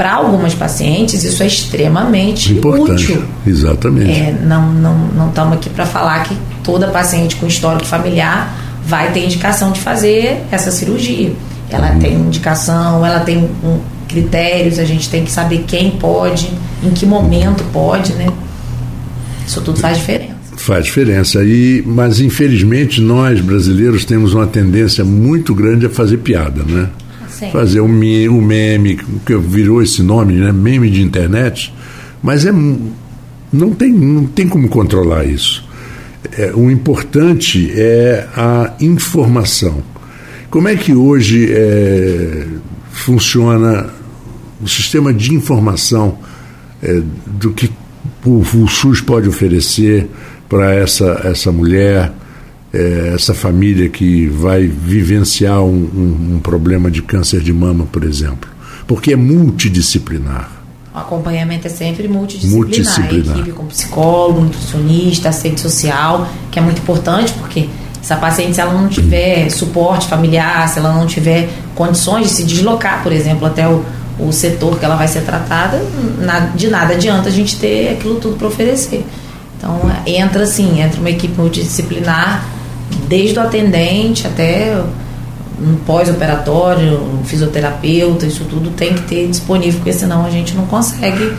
para 0.00 0.14
algumas 0.14 0.54
pacientes 0.54 1.24
isso 1.24 1.42
é 1.42 1.46
extremamente 1.46 2.54
Importante. 2.54 3.12
útil. 3.12 3.22
Exatamente. 3.46 4.10
É, 4.10 4.34
não 4.42 4.72
não 4.72 4.96
não 5.14 5.28
estamos 5.28 5.58
aqui 5.58 5.68
para 5.68 5.84
falar 5.84 6.22
que 6.22 6.34
toda 6.64 6.88
paciente 6.88 7.36
com 7.36 7.46
histórico 7.46 7.84
familiar 7.84 8.56
vai 8.86 9.12
ter 9.12 9.22
indicação 9.22 9.72
de 9.72 9.80
fazer 9.80 10.42
essa 10.50 10.70
cirurgia. 10.70 11.34
Ela 11.68 11.90
uhum. 11.90 11.98
tem 11.98 12.14
indicação, 12.14 13.04
ela 13.04 13.20
tem 13.20 13.46
um, 13.62 13.78
critérios, 14.08 14.78
a 14.78 14.86
gente 14.86 15.06
tem 15.10 15.22
que 15.22 15.30
saber 15.30 15.64
quem 15.66 15.90
pode, 15.90 16.50
em 16.82 16.90
que 16.92 17.04
momento 17.04 17.62
pode, 17.70 18.14
né? 18.14 18.26
Isso 19.46 19.60
tudo 19.60 19.78
faz 19.78 19.98
diferença. 19.98 20.34
Faz 20.56 20.86
diferença. 20.86 21.44
E, 21.44 21.84
mas 21.86 22.20
infelizmente 22.20 23.02
nós 23.02 23.38
brasileiros 23.42 24.06
temos 24.06 24.32
uma 24.32 24.46
tendência 24.46 25.04
muito 25.04 25.54
grande 25.54 25.84
a 25.84 25.90
fazer 25.90 26.16
piada, 26.16 26.62
né? 26.62 26.88
Sim. 27.40 27.50
Fazer 27.50 27.80
o, 27.80 27.88
me, 27.88 28.28
o 28.28 28.40
meme, 28.42 28.98
que 29.24 29.34
virou 29.36 29.82
esse 29.82 30.02
nome, 30.02 30.34
né? 30.34 30.52
Meme 30.52 30.90
de 30.90 31.00
internet. 31.00 31.72
Mas 32.22 32.44
é, 32.44 32.52
não, 32.52 33.72
tem, 33.72 33.90
não 33.90 34.26
tem 34.26 34.46
como 34.46 34.68
controlar 34.68 35.24
isso. 35.24 35.66
É, 36.36 36.52
o 36.54 36.70
importante 36.70 37.72
é 37.74 38.28
a 38.36 38.74
informação. 38.78 39.82
Como 40.50 40.68
é 40.68 40.76
que 40.76 40.94
hoje 40.94 41.50
é, 41.50 42.46
funciona 42.92 43.88
o 44.60 44.68
sistema 44.68 45.14
de 45.14 45.34
informação 45.34 46.18
é, 46.82 47.00
do 47.26 47.52
que 47.52 47.70
o, 48.22 48.40
o, 48.40 48.68
SUS 48.68 49.00
pode 49.00 49.28
oferecer 49.28 50.06
para 50.46 50.74
essa, 50.74 51.22
essa 51.24 51.50
mulher, 51.50 52.12
é, 52.72 53.12
essa 53.14 53.34
família 53.34 53.88
que 53.88 54.26
vai 54.28 54.66
vivenciar 54.66 55.62
um, 55.62 55.88
um, 55.94 56.34
um 56.34 56.40
problema 56.40 56.90
de 56.90 57.02
câncer 57.02 57.40
de 57.40 57.52
mama, 57.52 57.86
por 57.90 58.04
exemplo? 58.04 58.48
Porque 58.86 59.12
é 59.12 59.16
multidisciplinar. 59.16 60.50
O 60.94 60.98
acompanhamento 60.98 61.66
é 61.66 61.70
sempre 61.70 62.08
multidisciplinar. 62.08 62.66
multidisciplinar. 62.66 63.36
A 63.36 63.40
equipe 63.40 63.52
com 63.52 63.66
psicólogo, 63.66 64.40
nutricionista, 64.40 65.28
assistente 65.28 65.60
social, 65.60 66.28
que 66.50 66.58
é 66.58 66.62
muito 66.62 66.80
importante 66.80 67.32
porque 67.34 67.68
se 68.02 68.12
a 68.12 68.16
paciente, 68.16 68.54
se 68.54 68.60
ela 68.60 68.72
não 68.72 68.88
tiver 68.88 69.50
suporte 69.50 70.06
familiar, 70.08 70.68
se 70.68 70.78
ela 70.78 70.92
não 70.92 71.06
tiver 71.06 71.48
condições 71.74 72.28
de 72.28 72.34
se 72.34 72.44
deslocar, 72.44 73.02
por 73.02 73.12
exemplo, 73.12 73.46
até 73.46 73.68
o, 73.68 73.84
o 74.18 74.32
setor 74.32 74.78
que 74.78 74.84
ela 74.84 74.96
vai 74.96 75.06
ser 75.06 75.20
tratada, 75.20 75.80
de 76.54 76.68
nada 76.68 76.94
adianta 76.94 77.28
a 77.28 77.32
gente 77.32 77.56
ter 77.56 77.90
aquilo 77.90 78.16
tudo 78.16 78.36
para 78.36 78.48
oferecer. 78.48 79.04
Então, 79.56 79.78
entra 80.06 80.44
assim, 80.44 80.80
entra 80.80 80.98
uma 80.98 81.10
equipe 81.10 81.38
multidisciplinar, 81.38 82.44
desde 83.10 83.36
o 83.40 83.42
atendente 83.42 84.24
até 84.24 84.80
um 85.60 85.74
pós-operatório, 85.84 86.96
um 86.96 87.24
fisioterapeuta, 87.24 88.24
isso 88.24 88.44
tudo 88.44 88.70
tem 88.70 88.94
que 88.94 89.02
ter 89.02 89.26
disponível, 89.26 89.80
porque 89.80 89.92
senão 89.92 90.24
a 90.24 90.30
gente 90.30 90.54
não 90.54 90.64
consegue 90.66 91.32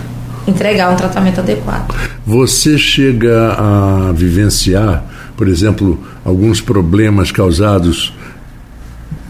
entregar 0.46 0.92
um 0.92 0.98
tratamento 0.98 1.40
adequado. 1.40 1.96
Você 2.26 2.78
chega 2.78 3.54
a 3.54 4.12
vivenciar, 4.12 5.06
por 5.38 5.48
exemplo, 5.48 5.98
alguns 6.26 6.60
problemas 6.60 7.32
causados, 7.32 8.14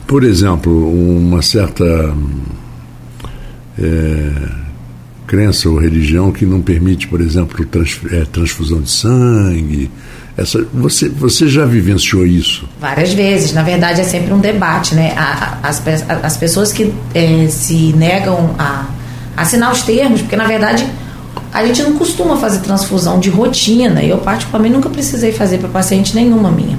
por 0.07 0.23
exemplo, 0.23 0.89
uma 1.15 1.43
certa 1.43 1.85
é, 3.79 4.31
crença 5.31 5.69
ou 5.69 5.79
religião 5.79 6.29
que 6.29 6.45
não 6.45 6.61
permite, 6.61 7.07
por 7.07 7.21
exemplo, 7.21 7.65
trans, 7.65 7.97
é, 8.11 8.25
transfusão 8.25 8.81
de 8.81 8.91
sangue. 8.91 9.89
Essa, 10.35 10.67
você, 10.73 11.07
você 11.07 11.47
já 11.47 11.65
vivenciou 11.65 12.27
isso? 12.27 12.67
Várias 12.81 13.13
vezes. 13.13 13.53
Na 13.53 13.63
verdade, 13.63 14.01
é 14.01 14.03
sempre 14.03 14.33
um 14.33 14.39
debate. 14.39 14.93
Né? 14.93 15.15
as, 15.63 15.81
as 16.21 16.35
pessoas 16.35 16.73
que 16.73 16.93
é, 17.15 17.47
se 17.47 17.93
negam 17.93 18.53
a 18.59 18.87
assinar 19.37 19.71
os 19.71 19.83
termos, 19.83 20.19
porque 20.19 20.35
na 20.35 20.45
verdade 20.45 20.85
a 21.53 21.65
gente 21.65 21.81
não 21.81 21.93
costuma 21.93 22.35
fazer 22.35 22.59
transfusão 22.59 23.17
de 23.17 23.29
rotina. 23.29 24.03
Eu, 24.03 24.17
particularmente, 24.17 24.75
nunca 24.75 24.89
precisei 24.89 25.31
fazer 25.31 25.59
para 25.59 25.69
paciente 25.69 26.13
nenhuma 26.13 26.51
minha. 26.51 26.77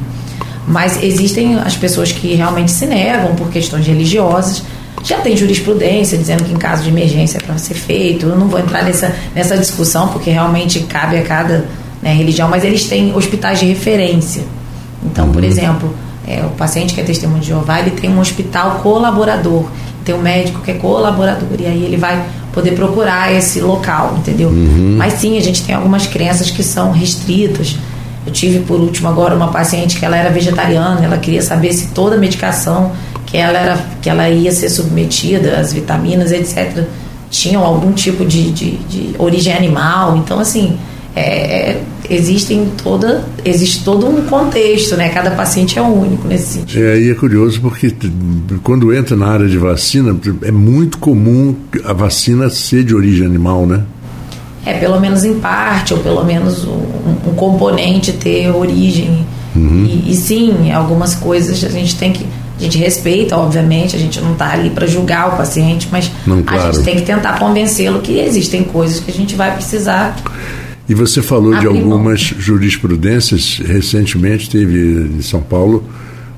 Mas 0.68 1.02
existem 1.02 1.54
as 1.58 1.74
pessoas 1.74 2.12
que 2.12 2.34
realmente 2.34 2.70
se 2.70 2.84
negam 2.84 3.34
por 3.34 3.48
questões 3.48 3.86
religiosas. 3.86 4.62
Já 5.02 5.18
tem 5.18 5.36
jurisprudência 5.36 6.16
dizendo 6.16 6.44
que 6.44 6.52
em 6.52 6.56
caso 6.56 6.84
de 6.84 6.88
emergência 6.88 7.38
é 7.38 7.40
para 7.40 7.58
ser 7.58 7.74
feito. 7.74 8.26
Eu 8.26 8.36
não 8.36 8.48
vou 8.48 8.60
entrar 8.60 8.84
nessa, 8.84 9.14
nessa 9.34 9.56
discussão 9.56 10.08
porque 10.08 10.30
realmente 10.30 10.80
cabe 10.80 11.16
a 11.16 11.22
cada 11.22 11.64
né, 12.00 12.12
religião, 12.12 12.48
mas 12.48 12.64
eles 12.64 12.84
têm 12.84 13.14
hospitais 13.14 13.60
de 13.60 13.66
referência. 13.66 14.42
Então, 15.04 15.30
por 15.30 15.42
uhum. 15.42 15.48
exemplo, 15.48 15.94
é, 16.26 16.44
o 16.44 16.50
paciente 16.50 16.94
que 16.94 17.00
é 17.00 17.04
testemunho 17.04 17.40
de 17.40 17.48
Jeová, 17.48 17.80
ele 17.80 17.90
tem 17.90 18.10
um 18.10 18.20
hospital 18.20 18.80
colaborador, 18.82 19.66
tem 20.04 20.14
um 20.14 20.22
médico 20.22 20.60
que 20.60 20.70
é 20.70 20.74
colaborador, 20.74 21.48
e 21.58 21.66
aí 21.66 21.84
ele 21.84 21.96
vai 21.96 22.24
poder 22.52 22.72
procurar 22.72 23.32
esse 23.32 23.60
local, 23.60 24.16
entendeu? 24.18 24.48
Uhum. 24.48 24.94
Mas 24.96 25.14
sim, 25.14 25.36
a 25.38 25.40
gente 25.40 25.62
tem 25.62 25.74
algumas 25.74 26.06
crenças 26.06 26.50
que 26.50 26.62
são 26.62 26.92
restritas. 26.92 27.76
Eu 28.24 28.32
tive 28.32 28.60
por 28.60 28.78
último 28.78 29.08
agora 29.08 29.34
uma 29.34 29.48
paciente 29.48 29.98
que 29.98 30.04
ela 30.04 30.16
era 30.16 30.30
vegetariana, 30.30 31.04
ela 31.04 31.18
queria 31.18 31.42
saber 31.42 31.72
se 31.72 31.88
toda 31.88 32.16
a 32.16 32.18
medicação 32.18 32.92
que 33.32 33.38
ela 33.38 33.58
era 33.58 33.86
que 34.02 34.10
ela 34.10 34.28
ia 34.28 34.52
ser 34.52 34.68
submetida, 34.68 35.58
as 35.58 35.72
vitaminas, 35.72 36.30
etc, 36.30 36.84
tinham 37.30 37.64
algum 37.64 37.92
tipo 37.92 38.26
de, 38.26 38.52
de, 38.52 38.76
de 38.76 39.14
origem 39.18 39.54
animal. 39.54 40.18
Então 40.18 40.38
assim, 40.38 40.78
é, 41.16 41.22
é, 41.70 41.82
existem 42.10 42.70
toda 42.82 43.24
existe 43.42 43.82
todo 43.82 44.06
um 44.06 44.26
contexto, 44.26 44.96
né? 44.96 45.08
Cada 45.08 45.30
paciente 45.30 45.78
é 45.78 45.82
único 45.82 46.28
nesse 46.28 46.58
sentido. 46.58 46.84
É, 46.84 47.00
e 47.00 47.10
é 47.10 47.14
curioso 47.14 47.58
porque 47.62 47.94
quando 48.62 48.94
entra 48.94 49.16
na 49.16 49.28
área 49.28 49.48
de 49.48 49.56
vacina 49.56 50.14
é 50.42 50.50
muito 50.50 50.98
comum 50.98 51.56
a 51.86 51.94
vacina 51.94 52.50
ser 52.50 52.84
de 52.84 52.94
origem 52.94 53.26
animal, 53.26 53.66
né? 53.66 53.82
É, 54.64 54.74
pelo 54.74 55.00
menos 55.00 55.24
em 55.24 55.40
parte, 55.40 55.92
ou 55.92 56.00
pelo 56.00 56.22
menos 56.22 56.64
um, 56.64 57.30
um 57.30 57.34
componente 57.34 58.12
ter 58.12 58.48
origem. 58.50 59.26
Uhum. 59.56 59.84
E, 59.84 60.12
e, 60.12 60.14
sim, 60.14 60.70
algumas 60.70 61.14
coisas 61.14 61.64
a 61.64 61.68
gente 61.68 61.96
tem 61.96 62.12
que. 62.12 62.24
A 62.62 62.64
gente 62.64 62.78
respeita, 62.78 63.36
obviamente, 63.36 63.96
a 63.96 63.98
gente 63.98 64.20
não 64.20 64.32
está 64.32 64.52
ali 64.52 64.70
para 64.70 64.86
julgar 64.86 65.34
o 65.34 65.36
paciente, 65.36 65.88
mas 65.90 66.10
não, 66.26 66.42
claro. 66.42 66.68
a 66.68 66.72
gente 66.72 66.84
tem 66.84 66.96
que 66.96 67.02
tentar 67.02 67.38
convencê-lo 67.38 68.00
que 68.00 68.20
existem 68.20 68.62
coisas 68.62 69.00
que 69.00 69.10
a 69.10 69.14
gente 69.14 69.34
vai 69.34 69.54
precisar 69.54 70.16
e 70.88 70.94
você 70.94 71.22
falou 71.22 71.58
de 71.58 71.66
algumas 71.66 72.20
jurisprudências. 72.20 73.58
Recentemente 73.64 74.50
teve 74.50 75.16
em 75.16 75.22
São 75.22 75.40
Paulo 75.40 75.84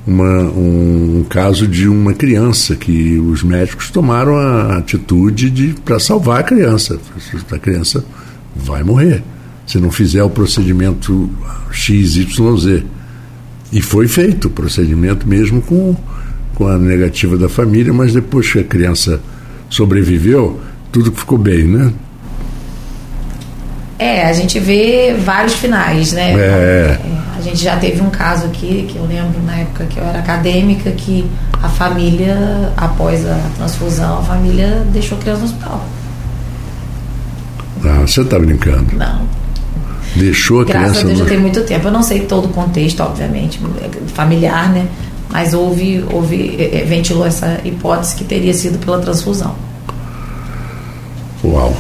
uma, 0.07 0.43
um, 0.43 1.21
um, 1.21 1.27
caso 1.29 1.67
de 1.67 1.89
uma 1.89 2.13
criança 2.13 2.77
que 2.77 3.19
os 3.19 3.43
médicos 3.43 3.91
tomaram 3.91 4.37
a 4.37 4.77
atitude 4.79 5.51
de 5.51 5.75
para 5.85 5.99
salvar 5.99 6.41
a 6.41 6.43
criança. 6.43 7.01
A 7.51 7.59
criança 7.59 8.05
vai 8.55 8.83
morrer 8.83 9.23
se 9.67 9.79
não 9.79 9.91
fizer 9.91 10.23
o 10.23 10.31
procedimento 10.31 11.31
XYZ. 11.73 12.85
E 13.73 13.81
foi 13.81 14.07
feito 14.07 14.49
o 14.49 14.51
procedimento 14.51 15.27
mesmo 15.27 15.63
com, 15.63 15.97
com 16.55 16.69
a 16.69 16.79
negativa 16.79 17.37
da 17.37 17.49
família, 17.49 17.93
mas 17.93 18.13
depois 18.13 18.51
que 18.51 18.61
a 18.61 18.65
criança 18.65 19.21
sobreviveu, 19.69 20.61
tudo 20.93 21.13
ficou 21.13 21.39
bem, 21.39 21.65
né? 21.65 21.93
É, 23.99 24.27
a 24.27 24.33
gente 24.33 24.59
vê 24.59 25.15
vários 25.19 25.55
finais, 25.55 26.13
né? 26.13 26.33
É. 26.33 26.39
é. 26.39 27.01
A 27.37 27.41
gente 27.41 27.63
já 27.63 27.77
teve 27.77 28.01
um 28.01 28.11
caso 28.11 28.47
aqui, 28.47 28.87
que 28.89 28.97
eu 28.97 29.05
lembro 29.05 29.43
na 29.45 29.57
época 29.57 29.85
que 29.85 29.99
eu 29.99 30.05
era 30.05 30.19
acadêmica, 30.19 30.91
que 30.93 31.27
a 31.63 31.69
família, 31.69 32.73
após 32.77 33.27
a 33.27 33.39
transfusão, 33.57 34.21
a 34.21 34.23
família 34.23 34.87
deixou 34.93 35.19
a 35.19 35.21
criança 35.21 35.41
no 35.41 35.47
hospital. 35.47 35.85
Ah, 37.85 38.01
você 38.01 38.23
está 38.23 38.39
brincando? 38.39 38.97
Não. 38.97 39.23
Deixou 40.17 40.63
a 40.63 40.65
Graças 40.65 40.81
criança. 40.81 41.03
Graças 41.03 41.05
a 41.05 41.07
Deus 41.07 41.19
no... 41.19 41.25
já 41.25 41.31
tem 41.31 41.41
muito 41.41 41.63
tempo. 41.65 41.89
Eu 41.89 41.93
não 41.93 42.03
sei 42.03 42.21
todo 42.21 42.47
o 42.47 42.49
contexto, 42.49 43.01
obviamente, 43.01 43.61
familiar, 44.15 44.73
né? 44.73 44.87
Mas 45.31 45.55
houve, 45.55 46.05
houve, 46.13 46.57
é, 46.59 46.83
é, 46.83 46.85
ventilou 46.85 47.27
essa 47.27 47.61
hipótese 47.65 48.15
que 48.17 48.25
teria 48.25 48.55
sido 48.55 48.79
pela 48.79 48.99
transfusão. 49.01 49.55
Uau! 51.43 51.77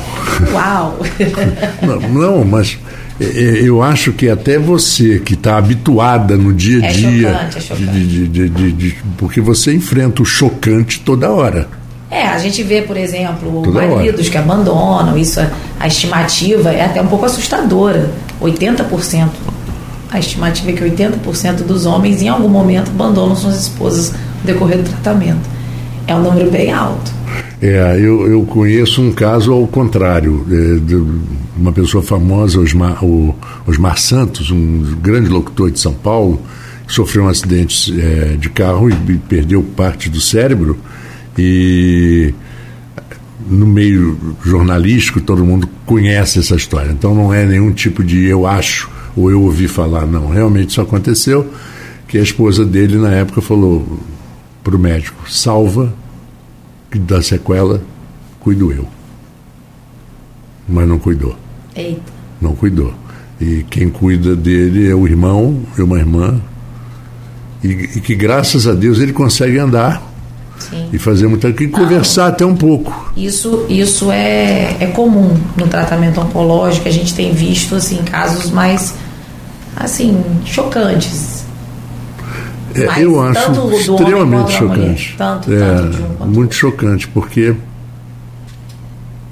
Uau! 0.52 0.98
não, 1.82 2.00
não, 2.10 2.44
mas 2.44 2.78
é, 3.20 3.24
é, 3.24 3.68
eu 3.68 3.82
acho 3.82 4.12
que 4.12 4.28
até 4.28 4.58
você 4.58 5.20
que 5.20 5.34
está 5.34 5.56
habituada 5.56 6.36
no 6.36 6.52
dia 6.52 6.84
a 6.84 6.86
é 6.86 6.92
dia, 6.92 7.32
chocante, 7.32 7.58
é 7.58 7.60
chocante. 7.60 7.90
De, 7.92 8.28
de, 8.28 8.48
de, 8.48 8.72
de, 8.72 8.96
porque 9.16 9.40
você 9.40 9.72
enfrenta 9.72 10.22
o 10.22 10.24
chocante 10.24 11.00
toda 11.00 11.30
hora. 11.30 11.68
É, 12.10 12.26
a 12.26 12.38
gente 12.38 12.62
vê, 12.62 12.82
por 12.82 12.96
exemplo, 12.96 13.62
toda 13.62 13.86
maridos 13.86 14.20
hora. 14.20 14.30
que 14.30 14.38
abandonam, 14.38 15.16
isso 15.16 15.40
a 15.80 15.86
estimativa 15.86 16.70
é 16.70 16.84
até 16.84 17.00
um 17.00 17.06
pouco 17.06 17.24
assustadora. 17.24 18.10
80%. 18.40 19.28
A 20.14 20.21
estimativa 20.21 20.71
é 20.71 20.75
que 20.75 20.85
80% 20.85 21.64
dos 21.64 21.87
homens 21.87 22.23
em 22.23 22.28
algum 22.28 22.49
momento 22.49 22.88
abandonam 22.88 23.35
suas 23.35 23.62
esposas 23.62 24.12
no 24.12 24.44
decorrer 24.44 24.78
do 24.78 24.88
tratamento. 24.88 25.40
É 26.06 26.14
um 26.14 26.23
número 26.23 26.49
bem 26.52 26.73
alto. 26.73 27.11
É, 27.61 27.97
eu, 27.99 28.25
eu 28.30 28.42
conheço 28.42 29.02
um 29.02 29.11
caso 29.11 29.52
ao 29.52 29.66
contrário, 29.66 30.47
é, 30.49 30.78
de 30.78 31.04
uma 31.56 31.73
pessoa 31.73 32.00
famosa, 32.00 32.61
Osmar, 32.61 33.04
o, 33.04 33.35
Osmar 33.66 33.99
Santos, 33.99 34.52
um 34.52 34.94
grande 35.02 35.28
locutor 35.28 35.68
de 35.68 35.80
São 35.80 35.92
Paulo, 35.92 36.40
sofreu 36.87 37.25
um 37.25 37.28
acidente 37.28 37.92
é, 38.00 38.37
de 38.37 38.49
carro 38.50 38.88
e 38.88 38.94
perdeu 39.28 39.64
parte 39.64 40.09
do 40.09 40.21
cérebro 40.21 40.78
e 41.37 42.33
no 43.49 43.66
meio 43.66 44.16
jornalístico 44.44 45.21
todo 45.21 45.44
mundo 45.44 45.68
conhece 45.85 46.38
essa 46.38 46.54
história. 46.54 46.92
Então 46.92 47.16
não 47.16 47.35
é 47.35 47.44
nenhum 47.44 47.73
tipo 47.73 48.04
de 48.04 48.26
eu 48.26 48.47
acho 48.47 48.93
ou 49.16 49.30
eu 49.30 49.42
ouvi 49.42 49.68
falar, 49.68 50.06
não. 50.06 50.28
Realmente 50.28 50.71
isso 50.71 50.80
aconteceu, 50.80 51.49
que 52.09 52.18
a 52.18 52.23
esposa 52.23 52.64
dele 52.64 52.97
na 52.97 53.12
época 53.12 53.40
falou 53.40 53.99
para 54.62 54.75
o 54.75 54.78
médico, 54.78 55.30
salva, 55.30 55.92
que 56.90 56.99
da 56.99 57.23
sequela 57.23 57.83
cuido 58.40 58.73
eu. 58.73 58.87
Mas 60.68 60.88
não 60.88 60.99
cuidou. 60.99 61.37
Eita. 61.75 62.12
Não 62.40 62.54
cuidou. 62.54 62.94
E 63.40 63.64
quem 63.68 63.90
cuida 63.90 64.37
dele 64.37 64.88
é 64.88 64.94
o 64.94 65.06
irmão 65.06 65.61
e 65.76 65.83
uma 65.83 65.99
irmã. 65.99 66.40
E, 67.62 67.68
e 67.68 68.00
que 68.00 68.14
graças 68.14 68.66
a 68.66 68.75
Deus 68.75 69.00
ele 69.00 69.12
consegue 69.12 69.59
andar 69.59 70.02
Sim. 70.59 70.88
e 70.92 70.99
fazer 70.99 71.26
muita 71.26 71.52
coisa, 71.52 71.64
e 71.64 71.68
conversar 71.68 72.28
até 72.28 72.44
um 72.44 72.54
pouco. 72.54 73.12
Isso, 73.16 73.66
isso 73.68 74.11
é, 74.12 74.76
é 74.80 74.87
comum 74.87 75.37
no 75.56 75.66
tratamento 75.66 76.21
oncológico. 76.21 76.87
A 76.88 76.92
gente 76.92 77.14
tem 77.14 77.33
visto 77.33 77.75
assim 77.75 78.02
casos 78.04 78.50
mais 78.50 78.94
assim 79.76 80.22
chocantes. 80.44 81.44
É, 82.74 83.02
eu 83.04 83.20
acho 83.22 83.70
extremamente 83.72 84.52
chocante. 84.52 85.14
Tanto- 85.16 85.52
é, 85.52 85.58
tanto 85.58 86.22
um 86.22 86.26
muito 86.26 86.54
chocante, 86.54 87.06
porque 87.08 87.54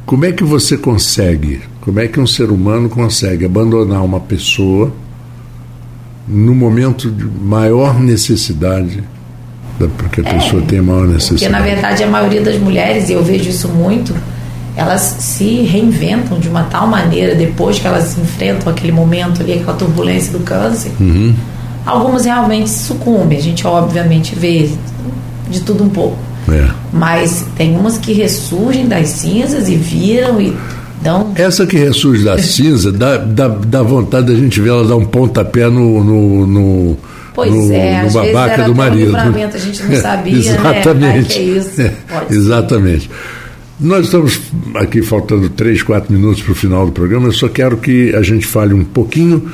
como 0.06 0.24
é 0.24 0.32
que 0.32 0.44
você 0.44 0.76
consegue, 0.76 1.60
como 1.80 1.98
é 1.98 2.06
que 2.06 2.20
um 2.20 2.26
ser 2.26 2.50
humano 2.50 2.88
consegue 2.88 3.44
abandonar 3.44 4.04
uma 4.04 4.20
pessoa 4.20 4.92
no 6.28 6.54
momento 6.54 7.10
de 7.10 7.24
maior 7.24 7.98
necessidade, 7.98 9.02
da- 9.78 9.88
porque 9.88 10.20
a 10.20 10.24
pessoa 10.24 10.62
tem 10.62 10.80
maior 10.80 11.00
Porque, 11.00 11.14
necessidade? 11.14 11.52
na 11.52 11.60
verdade, 11.60 12.04
a 12.04 12.06
maioria 12.06 12.42
das 12.42 12.56
mulheres, 12.58 13.08
e 13.08 13.12
eu 13.14 13.24
vejo 13.24 13.48
isso 13.50 13.68
muito, 13.68 14.14
elas 14.76 15.00
se 15.00 15.62
reinventam 15.62 16.38
de 16.38 16.48
uma 16.48 16.64
tal 16.64 16.86
maneira 16.86 17.34
depois 17.34 17.78
que 17.78 17.86
elas 17.86 18.16
enfrentam 18.16 18.72
aquele 18.72 18.92
momento 18.92 19.42
ali, 19.42 19.54
aquela 19.54 19.74
turbulência 19.74 20.32
do 20.32 20.40
câncer. 20.40 20.92
Uhum. 20.98 21.34
Algumas 21.84 22.24
realmente 22.24 22.70
sucumbem, 22.70 23.38
a 23.38 23.42
gente 23.42 23.66
obviamente 23.66 24.34
vê 24.34 24.70
de 25.48 25.60
tudo 25.60 25.84
um 25.84 25.88
pouco. 25.88 26.16
É. 26.48 26.68
Mas 26.92 27.44
tem 27.56 27.76
umas 27.76 27.98
que 27.98 28.12
ressurgem 28.12 28.86
das 28.88 29.08
cinzas 29.08 29.68
e 29.68 29.76
viram 29.76 30.40
e 30.40 30.56
dão. 31.02 31.32
Essa 31.34 31.66
que 31.66 31.76
ressurge 31.76 32.24
da 32.24 32.38
cinza, 32.42 32.90
dá, 32.90 33.18
dá, 33.18 33.48
dá 33.48 33.82
vontade 33.82 34.26
da 34.26 34.34
gente 34.34 34.60
ver 34.60 34.70
ela 34.70 34.86
dar 34.86 34.96
um 34.96 35.04
pontapé 35.04 35.68
no, 35.68 36.02
no, 36.02 36.46
no, 36.46 36.96
Pois 37.34 37.50
no, 37.50 37.72
é, 37.72 38.00
no 38.02 38.06
às 38.06 38.14
vezes 38.14 38.32
babaca 38.32 38.52
era 38.54 38.64
do 38.64 38.72
um 38.72 38.74
marido. 38.74 39.06
livramento, 39.06 39.56
a 39.56 39.60
gente 39.60 39.82
não 39.82 39.96
sabia, 40.00 40.32
né? 40.32 40.38
Exatamente. 40.38 41.16
Ai, 41.18 41.24
que 41.24 41.38
é 41.38 41.42
isso, 41.42 41.80
É, 41.80 41.92
ser. 42.28 43.10
Nós 43.82 44.04
estamos 44.06 44.40
aqui 44.76 45.02
faltando 45.02 45.48
três, 45.50 45.82
quatro 45.82 46.12
minutos 46.12 46.40
para 46.42 46.52
o 46.52 46.54
final 46.54 46.86
do 46.86 46.92
programa. 46.92 47.26
Eu 47.28 47.32
só 47.32 47.48
quero 47.48 47.76
que 47.76 48.14
a 48.14 48.22
gente 48.22 48.46
fale 48.46 48.72
um 48.72 48.84
pouquinho 48.84 49.50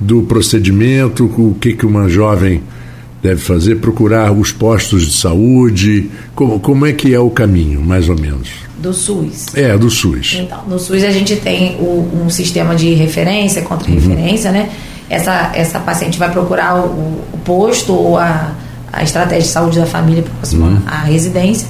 do 0.00 0.22
procedimento, 0.22 1.24
o 1.26 1.54
que, 1.60 1.74
que 1.74 1.86
uma 1.86 2.08
jovem 2.08 2.60
deve 3.22 3.40
fazer, 3.40 3.76
procurar 3.76 4.32
os 4.32 4.50
postos 4.52 5.06
de 5.06 5.12
saúde, 5.12 6.10
como, 6.34 6.58
como 6.60 6.86
é 6.86 6.92
que 6.92 7.14
é 7.14 7.20
o 7.20 7.30
caminho, 7.30 7.80
mais 7.80 8.08
ou 8.08 8.18
menos. 8.18 8.48
Do 8.78 8.92
SUS. 8.92 9.46
É, 9.54 9.76
do 9.76 9.90
SUS. 9.90 10.36
Então, 10.40 10.60
no 10.68 10.78
SUS 10.78 11.02
a 11.04 11.10
gente 11.10 11.36
tem 11.36 11.76
o- 11.80 12.08
um 12.24 12.30
sistema 12.30 12.74
de 12.76 12.94
referência, 12.94 13.62
contra-referência, 13.62 14.52
né? 14.52 14.70
Essa, 15.10 15.52
essa 15.54 15.80
paciente 15.80 16.18
vai 16.18 16.30
procurar 16.30 16.76
o, 16.84 17.22
o 17.32 17.38
posto 17.44 17.92
ou 17.92 18.16
a, 18.18 18.52
a 18.92 19.02
estratégia 19.02 19.42
de 19.42 19.48
saúde 19.48 19.78
da 19.78 19.86
família 19.86 20.22
próxima 20.22 20.82
à 20.86 20.98
residência. 21.04 21.66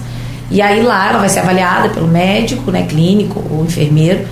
E 0.50 0.62
aí 0.62 0.82
lá 0.82 1.10
ela 1.10 1.18
vai 1.18 1.28
ser 1.28 1.40
avaliada 1.40 1.90
pelo 1.90 2.08
médico, 2.08 2.70
né, 2.70 2.84
clínico 2.84 3.44
ou 3.50 3.64
enfermeiro. 3.64 4.26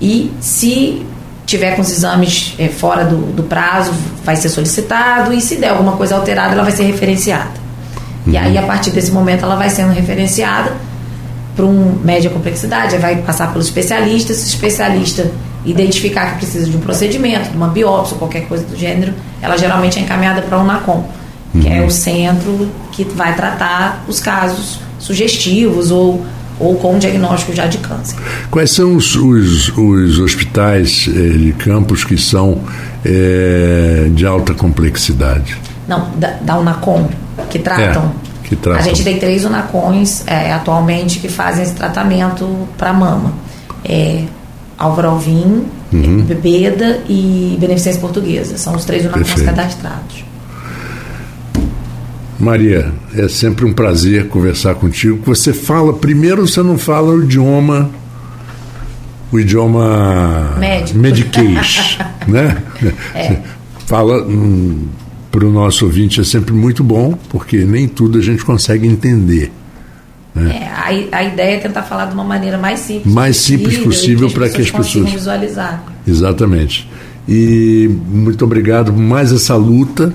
E 0.00 0.32
se 0.40 1.06
tiver 1.46 1.74
com 1.76 1.82
os 1.82 1.90
exames 1.90 2.54
eh, 2.58 2.68
fora 2.68 3.04
do, 3.04 3.32
do 3.32 3.42
prazo, 3.42 3.92
vai 4.24 4.36
ser 4.36 4.48
solicitado. 4.48 5.32
E 5.32 5.40
se 5.40 5.56
der 5.56 5.70
alguma 5.70 5.92
coisa 5.92 6.16
alterada, 6.16 6.54
ela 6.54 6.62
vai 6.62 6.72
ser 6.72 6.84
referenciada. 6.84 7.60
E 8.26 8.36
aí, 8.36 8.56
a 8.58 8.62
partir 8.62 8.90
desse 8.90 9.10
momento, 9.10 9.44
ela 9.44 9.56
vai 9.56 9.70
sendo 9.70 9.92
referenciada 9.92 10.72
para 11.56 11.64
um 11.64 11.98
média 12.04 12.30
complexidade, 12.30 12.96
vai 12.98 13.16
passar 13.16 13.48
pelo 13.48 13.62
especialista, 13.62 14.32
se 14.32 14.44
o 14.44 14.48
especialista 14.48 15.30
identificar 15.64 16.32
que 16.32 16.36
precisa 16.38 16.66
de 16.66 16.76
um 16.76 16.80
procedimento, 16.80 17.50
de 17.50 17.56
uma 17.56 17.68
biópsia 17.68 18.16
qualquer 18.16 18.46
coisa 18.46 18.64
do 18.64 18.76
gênero, 18.76 19.12
ela 19.42 19.56
geralmente 19.56 19.98
é 19.98 20.02
encaminhada 20.02 20.42
para 20.42 20.58
o 20.58 20.64
NACOM, 20.64 21.04
que 21.52 21.68
é 21.68 21.84
o 21.84 21.90
centro 21.90 22.68
que 22.92 23.04
vai 23.04 23.34
tratar 23.34 24.04
os 24.06 24.20
casos 24.20 24.78
sugestivos 24.98 25.90
ou, 25.90 26.24
ou 26.58 26.76
com 26.76 26.98
diagnóstico 26.98 27.52
já 27.54 27.66
de 27.66 27.78
câncer. 27.78 28.16
Quais 28.50 28.70
são 28.70 28.94
os, 28.94 29.16
os, 29.16 29.68
os 29.76 30.18
hospitais 30.18 31.08
eh, 31.08 31.38
de 31.38 31.52
campos 31.52 32.04
que 32.04 32.16
são 32.16 32.58
eh, 33.04 34.08
de 34.14 34.26
alta 34.26 34.54
complexidade? 34.54 35.56
Não, 35.88 36.10
da, 36.16 36.32
da 36.40 36.58
UNACOM, 36.58 37.08
que 37.48 37.58
tratam. 37.58 38.12
É, 38.44 38.48
que 38.48 38.56
tratam. 38.56 38.80
A 38.80 38.84
gente 38.84 39.02
tem 39.02 39.18
três 39.18 39.44
UNACONs 39.44 40.24
é, 40.26 40.52
atualmente 40.52 41.18
que 41.18 41.28
fazem 41.28 41.64
esse 41.64 41.74
tratamento 41.74 42.68
para 42.78 42.92
mama. 42.92 43.32
É, 43.84 44.24
Álvaro 44.78 45.08
Alvim, 45.08 45.64
Uhum. 45.92 46.22
Bebeda 46.22 47.00
e 47.08 47.56
Beneficência 47.58 48.00
Portuguesa. 48.00 48.56
São 48.56 48.76
os 48.76 48.84
três 48.84 49.04
UNACONs 49.04 49.26
Perfeito. 49.26 49.46
cadastrados. 49.56 50.24
Maria, 52.40 52.92
é 53.14 53.28
sempre 53.28 53.64
um 53.64 53.72
prazer 53.72 54.28
conversar 54.28 54.74
contigo. 54.74 55.20
Você 55.26 55.52
fala, 55.52 55.92
primeiro 55.92 56.46
você 56.48 56.62
não 56.62 56.78
fala 56.78 57.12
o 57.12 57.22
idioma, 57.22 57.90
o 59.30 59.38
idioma 59.38 60.56
Médico. 60.58 60.98
mediquês, 60.98 61.98
né? 62.26 62.62
É. 63.14 63.36
Fala 63.86 64.24
para 65.30 65.44
o 65.46 65.50
nosso 65.52 65.84
ouvinte 65.84 66.20
é 66.20 66.24
sempre 66.24 66.52
muito 66.54 66.82
bom, 66.82 67.12
porque 67.28 67.58
nem 67.64 67.86
tudo 67.86 68.18
a 68.18 68.22
gente 68.22 68.44
consegue 68.44 68.86
entender. 68.86 69.52
É, 70.36 70.66
a, 70.68 71.16
a 71.18 71.24
ideia 71.24 71.56
é 71.56 71.58
tentar 71.58 71.82
falar 71.82 72.06
de 72.06 72.14
uma 72.14 72.22
maneira 72.24 72.56
mais 72.56 72.78
simples 72.80 73.12
Mais 73.12 73.36
simples 73.36 73.78
possível 73.78 74.30
para 74.30 74.48
que 74.48 74.62
as 74.62 74.70
pessoas- 74.70 75.10
visualizar. 75.10 75.82
Exatamente. 76.06 76.88
E 77.28 77.90
muito 78.08 78.44
obrigado 78.44 78.92
por 78.92 79.00
mais 79.02 79.30
essa 79.32 79.56
luta 79.56 80.12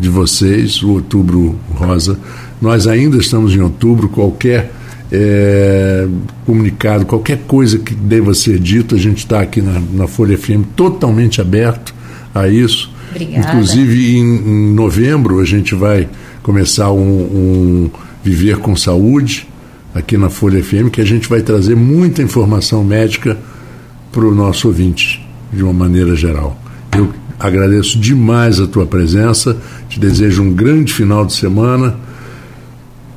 de 0.00 0.08
vocês, 0.08 0.82
o 0.82 0.92
Outubro 0.92 1.58
Rosa. 1.74 2.18
Nós 2.60 2.86
ainda 2.86 3.16
estamos 3.18 3.54
em 3.54 3.60
outubro, 3.60 4.08
qualquer 4.08 4.72
eh, 5.12 6.06
comunicado, 6.46 7.06
qualquer 7.06 7.38
coisa 7.46 7.78
que 7.78 7.94
deva 7.94 8.34
ser 8.34 8.58
dito, 8.58 8.94
a 8.94 8.98
gente 8.98 9.18
está 9.18 9.40
aqui 9.40 9.60
na, 9.60 9.80
na 9.92 10.06
Folha 10.06 10.36
FM 10.36 10.64
totalmente 10.76 11.40
aberto 11.40 11.94
a 12.34 12.48
isso. 12.48 12.90
Obrigada. 13.10 13.48
Inclusive, 13.48 14.16
em, 14.16 14.20
em 14.20 14.72
novembro, 14.72 15.40
a 15.40 15.44
gente 15.44 15.74
vai 15.74 16.08
começar 16.42 16.90
um, 16.92 17.00
um 17.00 17.90
Viver 18.22 18.58
com 18.58 18.76
Saúde 18.76 19.48
aqui 19.94 20.16
na 20.16 20.30
Folha 20.30 20.62
FM, 20.62 20.90
que 20.92 21.00
a 21.00 21.04
gente 21.04 21.28
vai 21.28 21.42
trazer 21.42 21.74
muita 21.74 22.22
informação 22.22 22.84
médica 22.84 23.36
para 24.12 24.24
o 24.24 24.34
nosso 24.34 24.68
ouvinte, 24.68 25.26
de 25.52 25.62
uma 25.62 25.72
maneira 25.72 26.14
geral. 26.14 26.60
Eu 26.96 27.12
agradeço 27.40 27.98
demais 27.98 28.60
a 28.60 28.66
tua 28.66 28.86
presença, 28.86 29.56
te 29.88 29.98
desejo 29.98 30.42
um 30.42 30.52
grande 30.52 30.92
final 30.92 31.24
de 31.24 31.32
semana. 31.32 31.96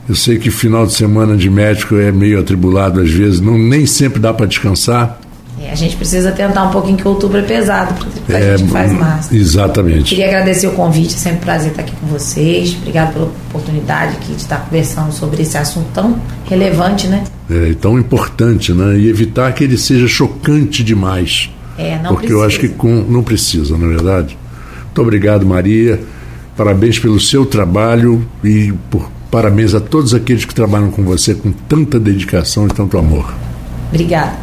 Eu 0.08 0.16
sei 0.16 0.38
que 0.38 0.50
final 0.50 0.86
de 0.86 0.94
semana 0.94 1.38
de 1.38 1.50
médico 1.50 1.96
é 1.96 2.12
meio 2.12 2.40
atribulado 2.40 3.00
às 3.00 3.10
vezes, 3.12 3.40
não 3.40 3.58
nem 3.58 3.86
sempre 3.86 4.20
dá 4.20 4.34
para 4.34 4.46
descansar. 4.46 5.20
É, 5.62 5.72
a 5.72 5.76
gente 5.76 5.96
precisa 5.96 6.32
tentar 6.32 6.64
um 6.64 6.72
pouquinho 6.72 6.98
que 6.98 7.08
outubro 7.08 7.38
é 7.38 7.42
pesado, 7.42 7.94
porque 7.94 8.34
a 8.34 8.38
É, 8.40 8.58
gente 8.58 8.70
faz 8.70 8.92
massa. 8.92 9.34
Exatamente. 9.34 10.10
Queria 10.10 10.28
agradecer 10.28 10.68
o 10.68 10.72
convite, 10.72 11.14
é 11.14 11.18
sempre 11.18 11.38
um 11.38 11.42
prazer 11.42 11.70
estar 11.72 11.84
aqui 11.84 11.94
com 12.02 12.08
vocês. 12.08 12.76
Obrigado 12.82 13.14
pela 13.14 13.26
oportunidade 13.26 14.16
aqui 14.18 14.34
de 14.34 14.42
estar 14.42 14.58
conversando 14.58 15.14
sobre 15.14 15.42
esse 15.44 15.58
assunto 15.58 15.88
tão 15.94 16.20
relevante, 16.46 17.08
né? 17.08 17.24
É 17.50 17.74
tão 17.80 17.98
importante, 17.98 18.74
né? 18.74 18.98
E 18.98 19.08
evitar 19.08 19.54
que 19.54 19.64
ele 19.64 19.78
seja 19.78 20.08
chocante 20.08 20.84
demais. 20.84 21.50
É, 21.78 22.00
não 22.02 22.16
porque 22.16 22.32
eu 22.32 22.44
acho 22.44 22.60
que 22.60 22.68
precisa. 22.68 22.78
com, 22.78 23.12
não 23.12 23.24
precisa, 23.24 23.78
na 23.78 23.86
é 23.86 23.90
verdade. 23.90 24.38
Muito 24.86 25.02
obrigado, 25.02 25.46
Maria. 25.46 26.00
Parabéns 26.56 27.00
pelo 27.00 27.20
seu 27.20 27.46
trabalho 27.46 28.26
e 28.44 28.72
por, 28.92 29.10
parabéns 29.32 29.74
a 29.74 29.80
todos 29.80 30.14
aqueles 30.14 30.46
que 30.46 30.54
trabalham 30.54 30.92
com 30.92 31.04
você 31.04 31.34
com 31.34 31.52
tanta 31.52 32.00
dedicação 32.00 32.66
e 32.68 32.70
tanto 32.70 32.98
amor. 32.98 33.34
Obrigada. 33.90 34.38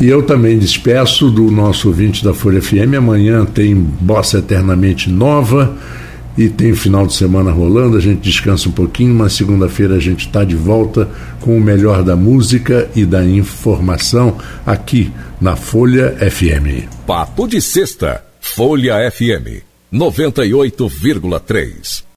E 0.00 0.08
eu 0.08 0.22
também 0.22 0.56
despeço 0.56 1.28
do 1.28 1.50
nosso 1.50 1.88
ouvinte 1.88 2.24
da 2.24 2.32
Folha 2.32 2.62
FM. 2.62 2.94
Amanhã 2.96 3.44
tem 3.44 3.74
Bossa 3.74 4.38
Eternamente 4.38 5.10
Nova 5.10 5.76
e 6.38 6.48
tem 6.48 6.72
final 6.72 7.06
de 7.06 7.12
semana 7.14 7.50
rolando. 7.50 7.96
A 7.96 8.00
gente 8.00 8.20
descansa 8.20 8.68
um 8.68 8.72
pouquinho, 8.72 9.12
mas 9.12 9.32
segunda-feira 9.32 9.96
a 9.96 10.00
gente 10.00 10.26
está 10.26 10.44
de 10.44 10.54
volta 10.54 11.10
com 11.40 11.58
o 11.58 11.60
melhor 11.60 12.04
da 12.04 12.14
música 12.14 12.88
e 12.94 13.04
da 13.04 13.24
informação 13.24 14.38
aqui 14.64 15.12
na 15.40 15.56
Folha 15.56 16.16
FM. 16.30 16.86
Papo 17.04 17.48
de 17.48 17.60
Sexta, 17.60 18.22
Folha 18.40 19.10
FM 19.10 19.64
98,3. 19.92 22.04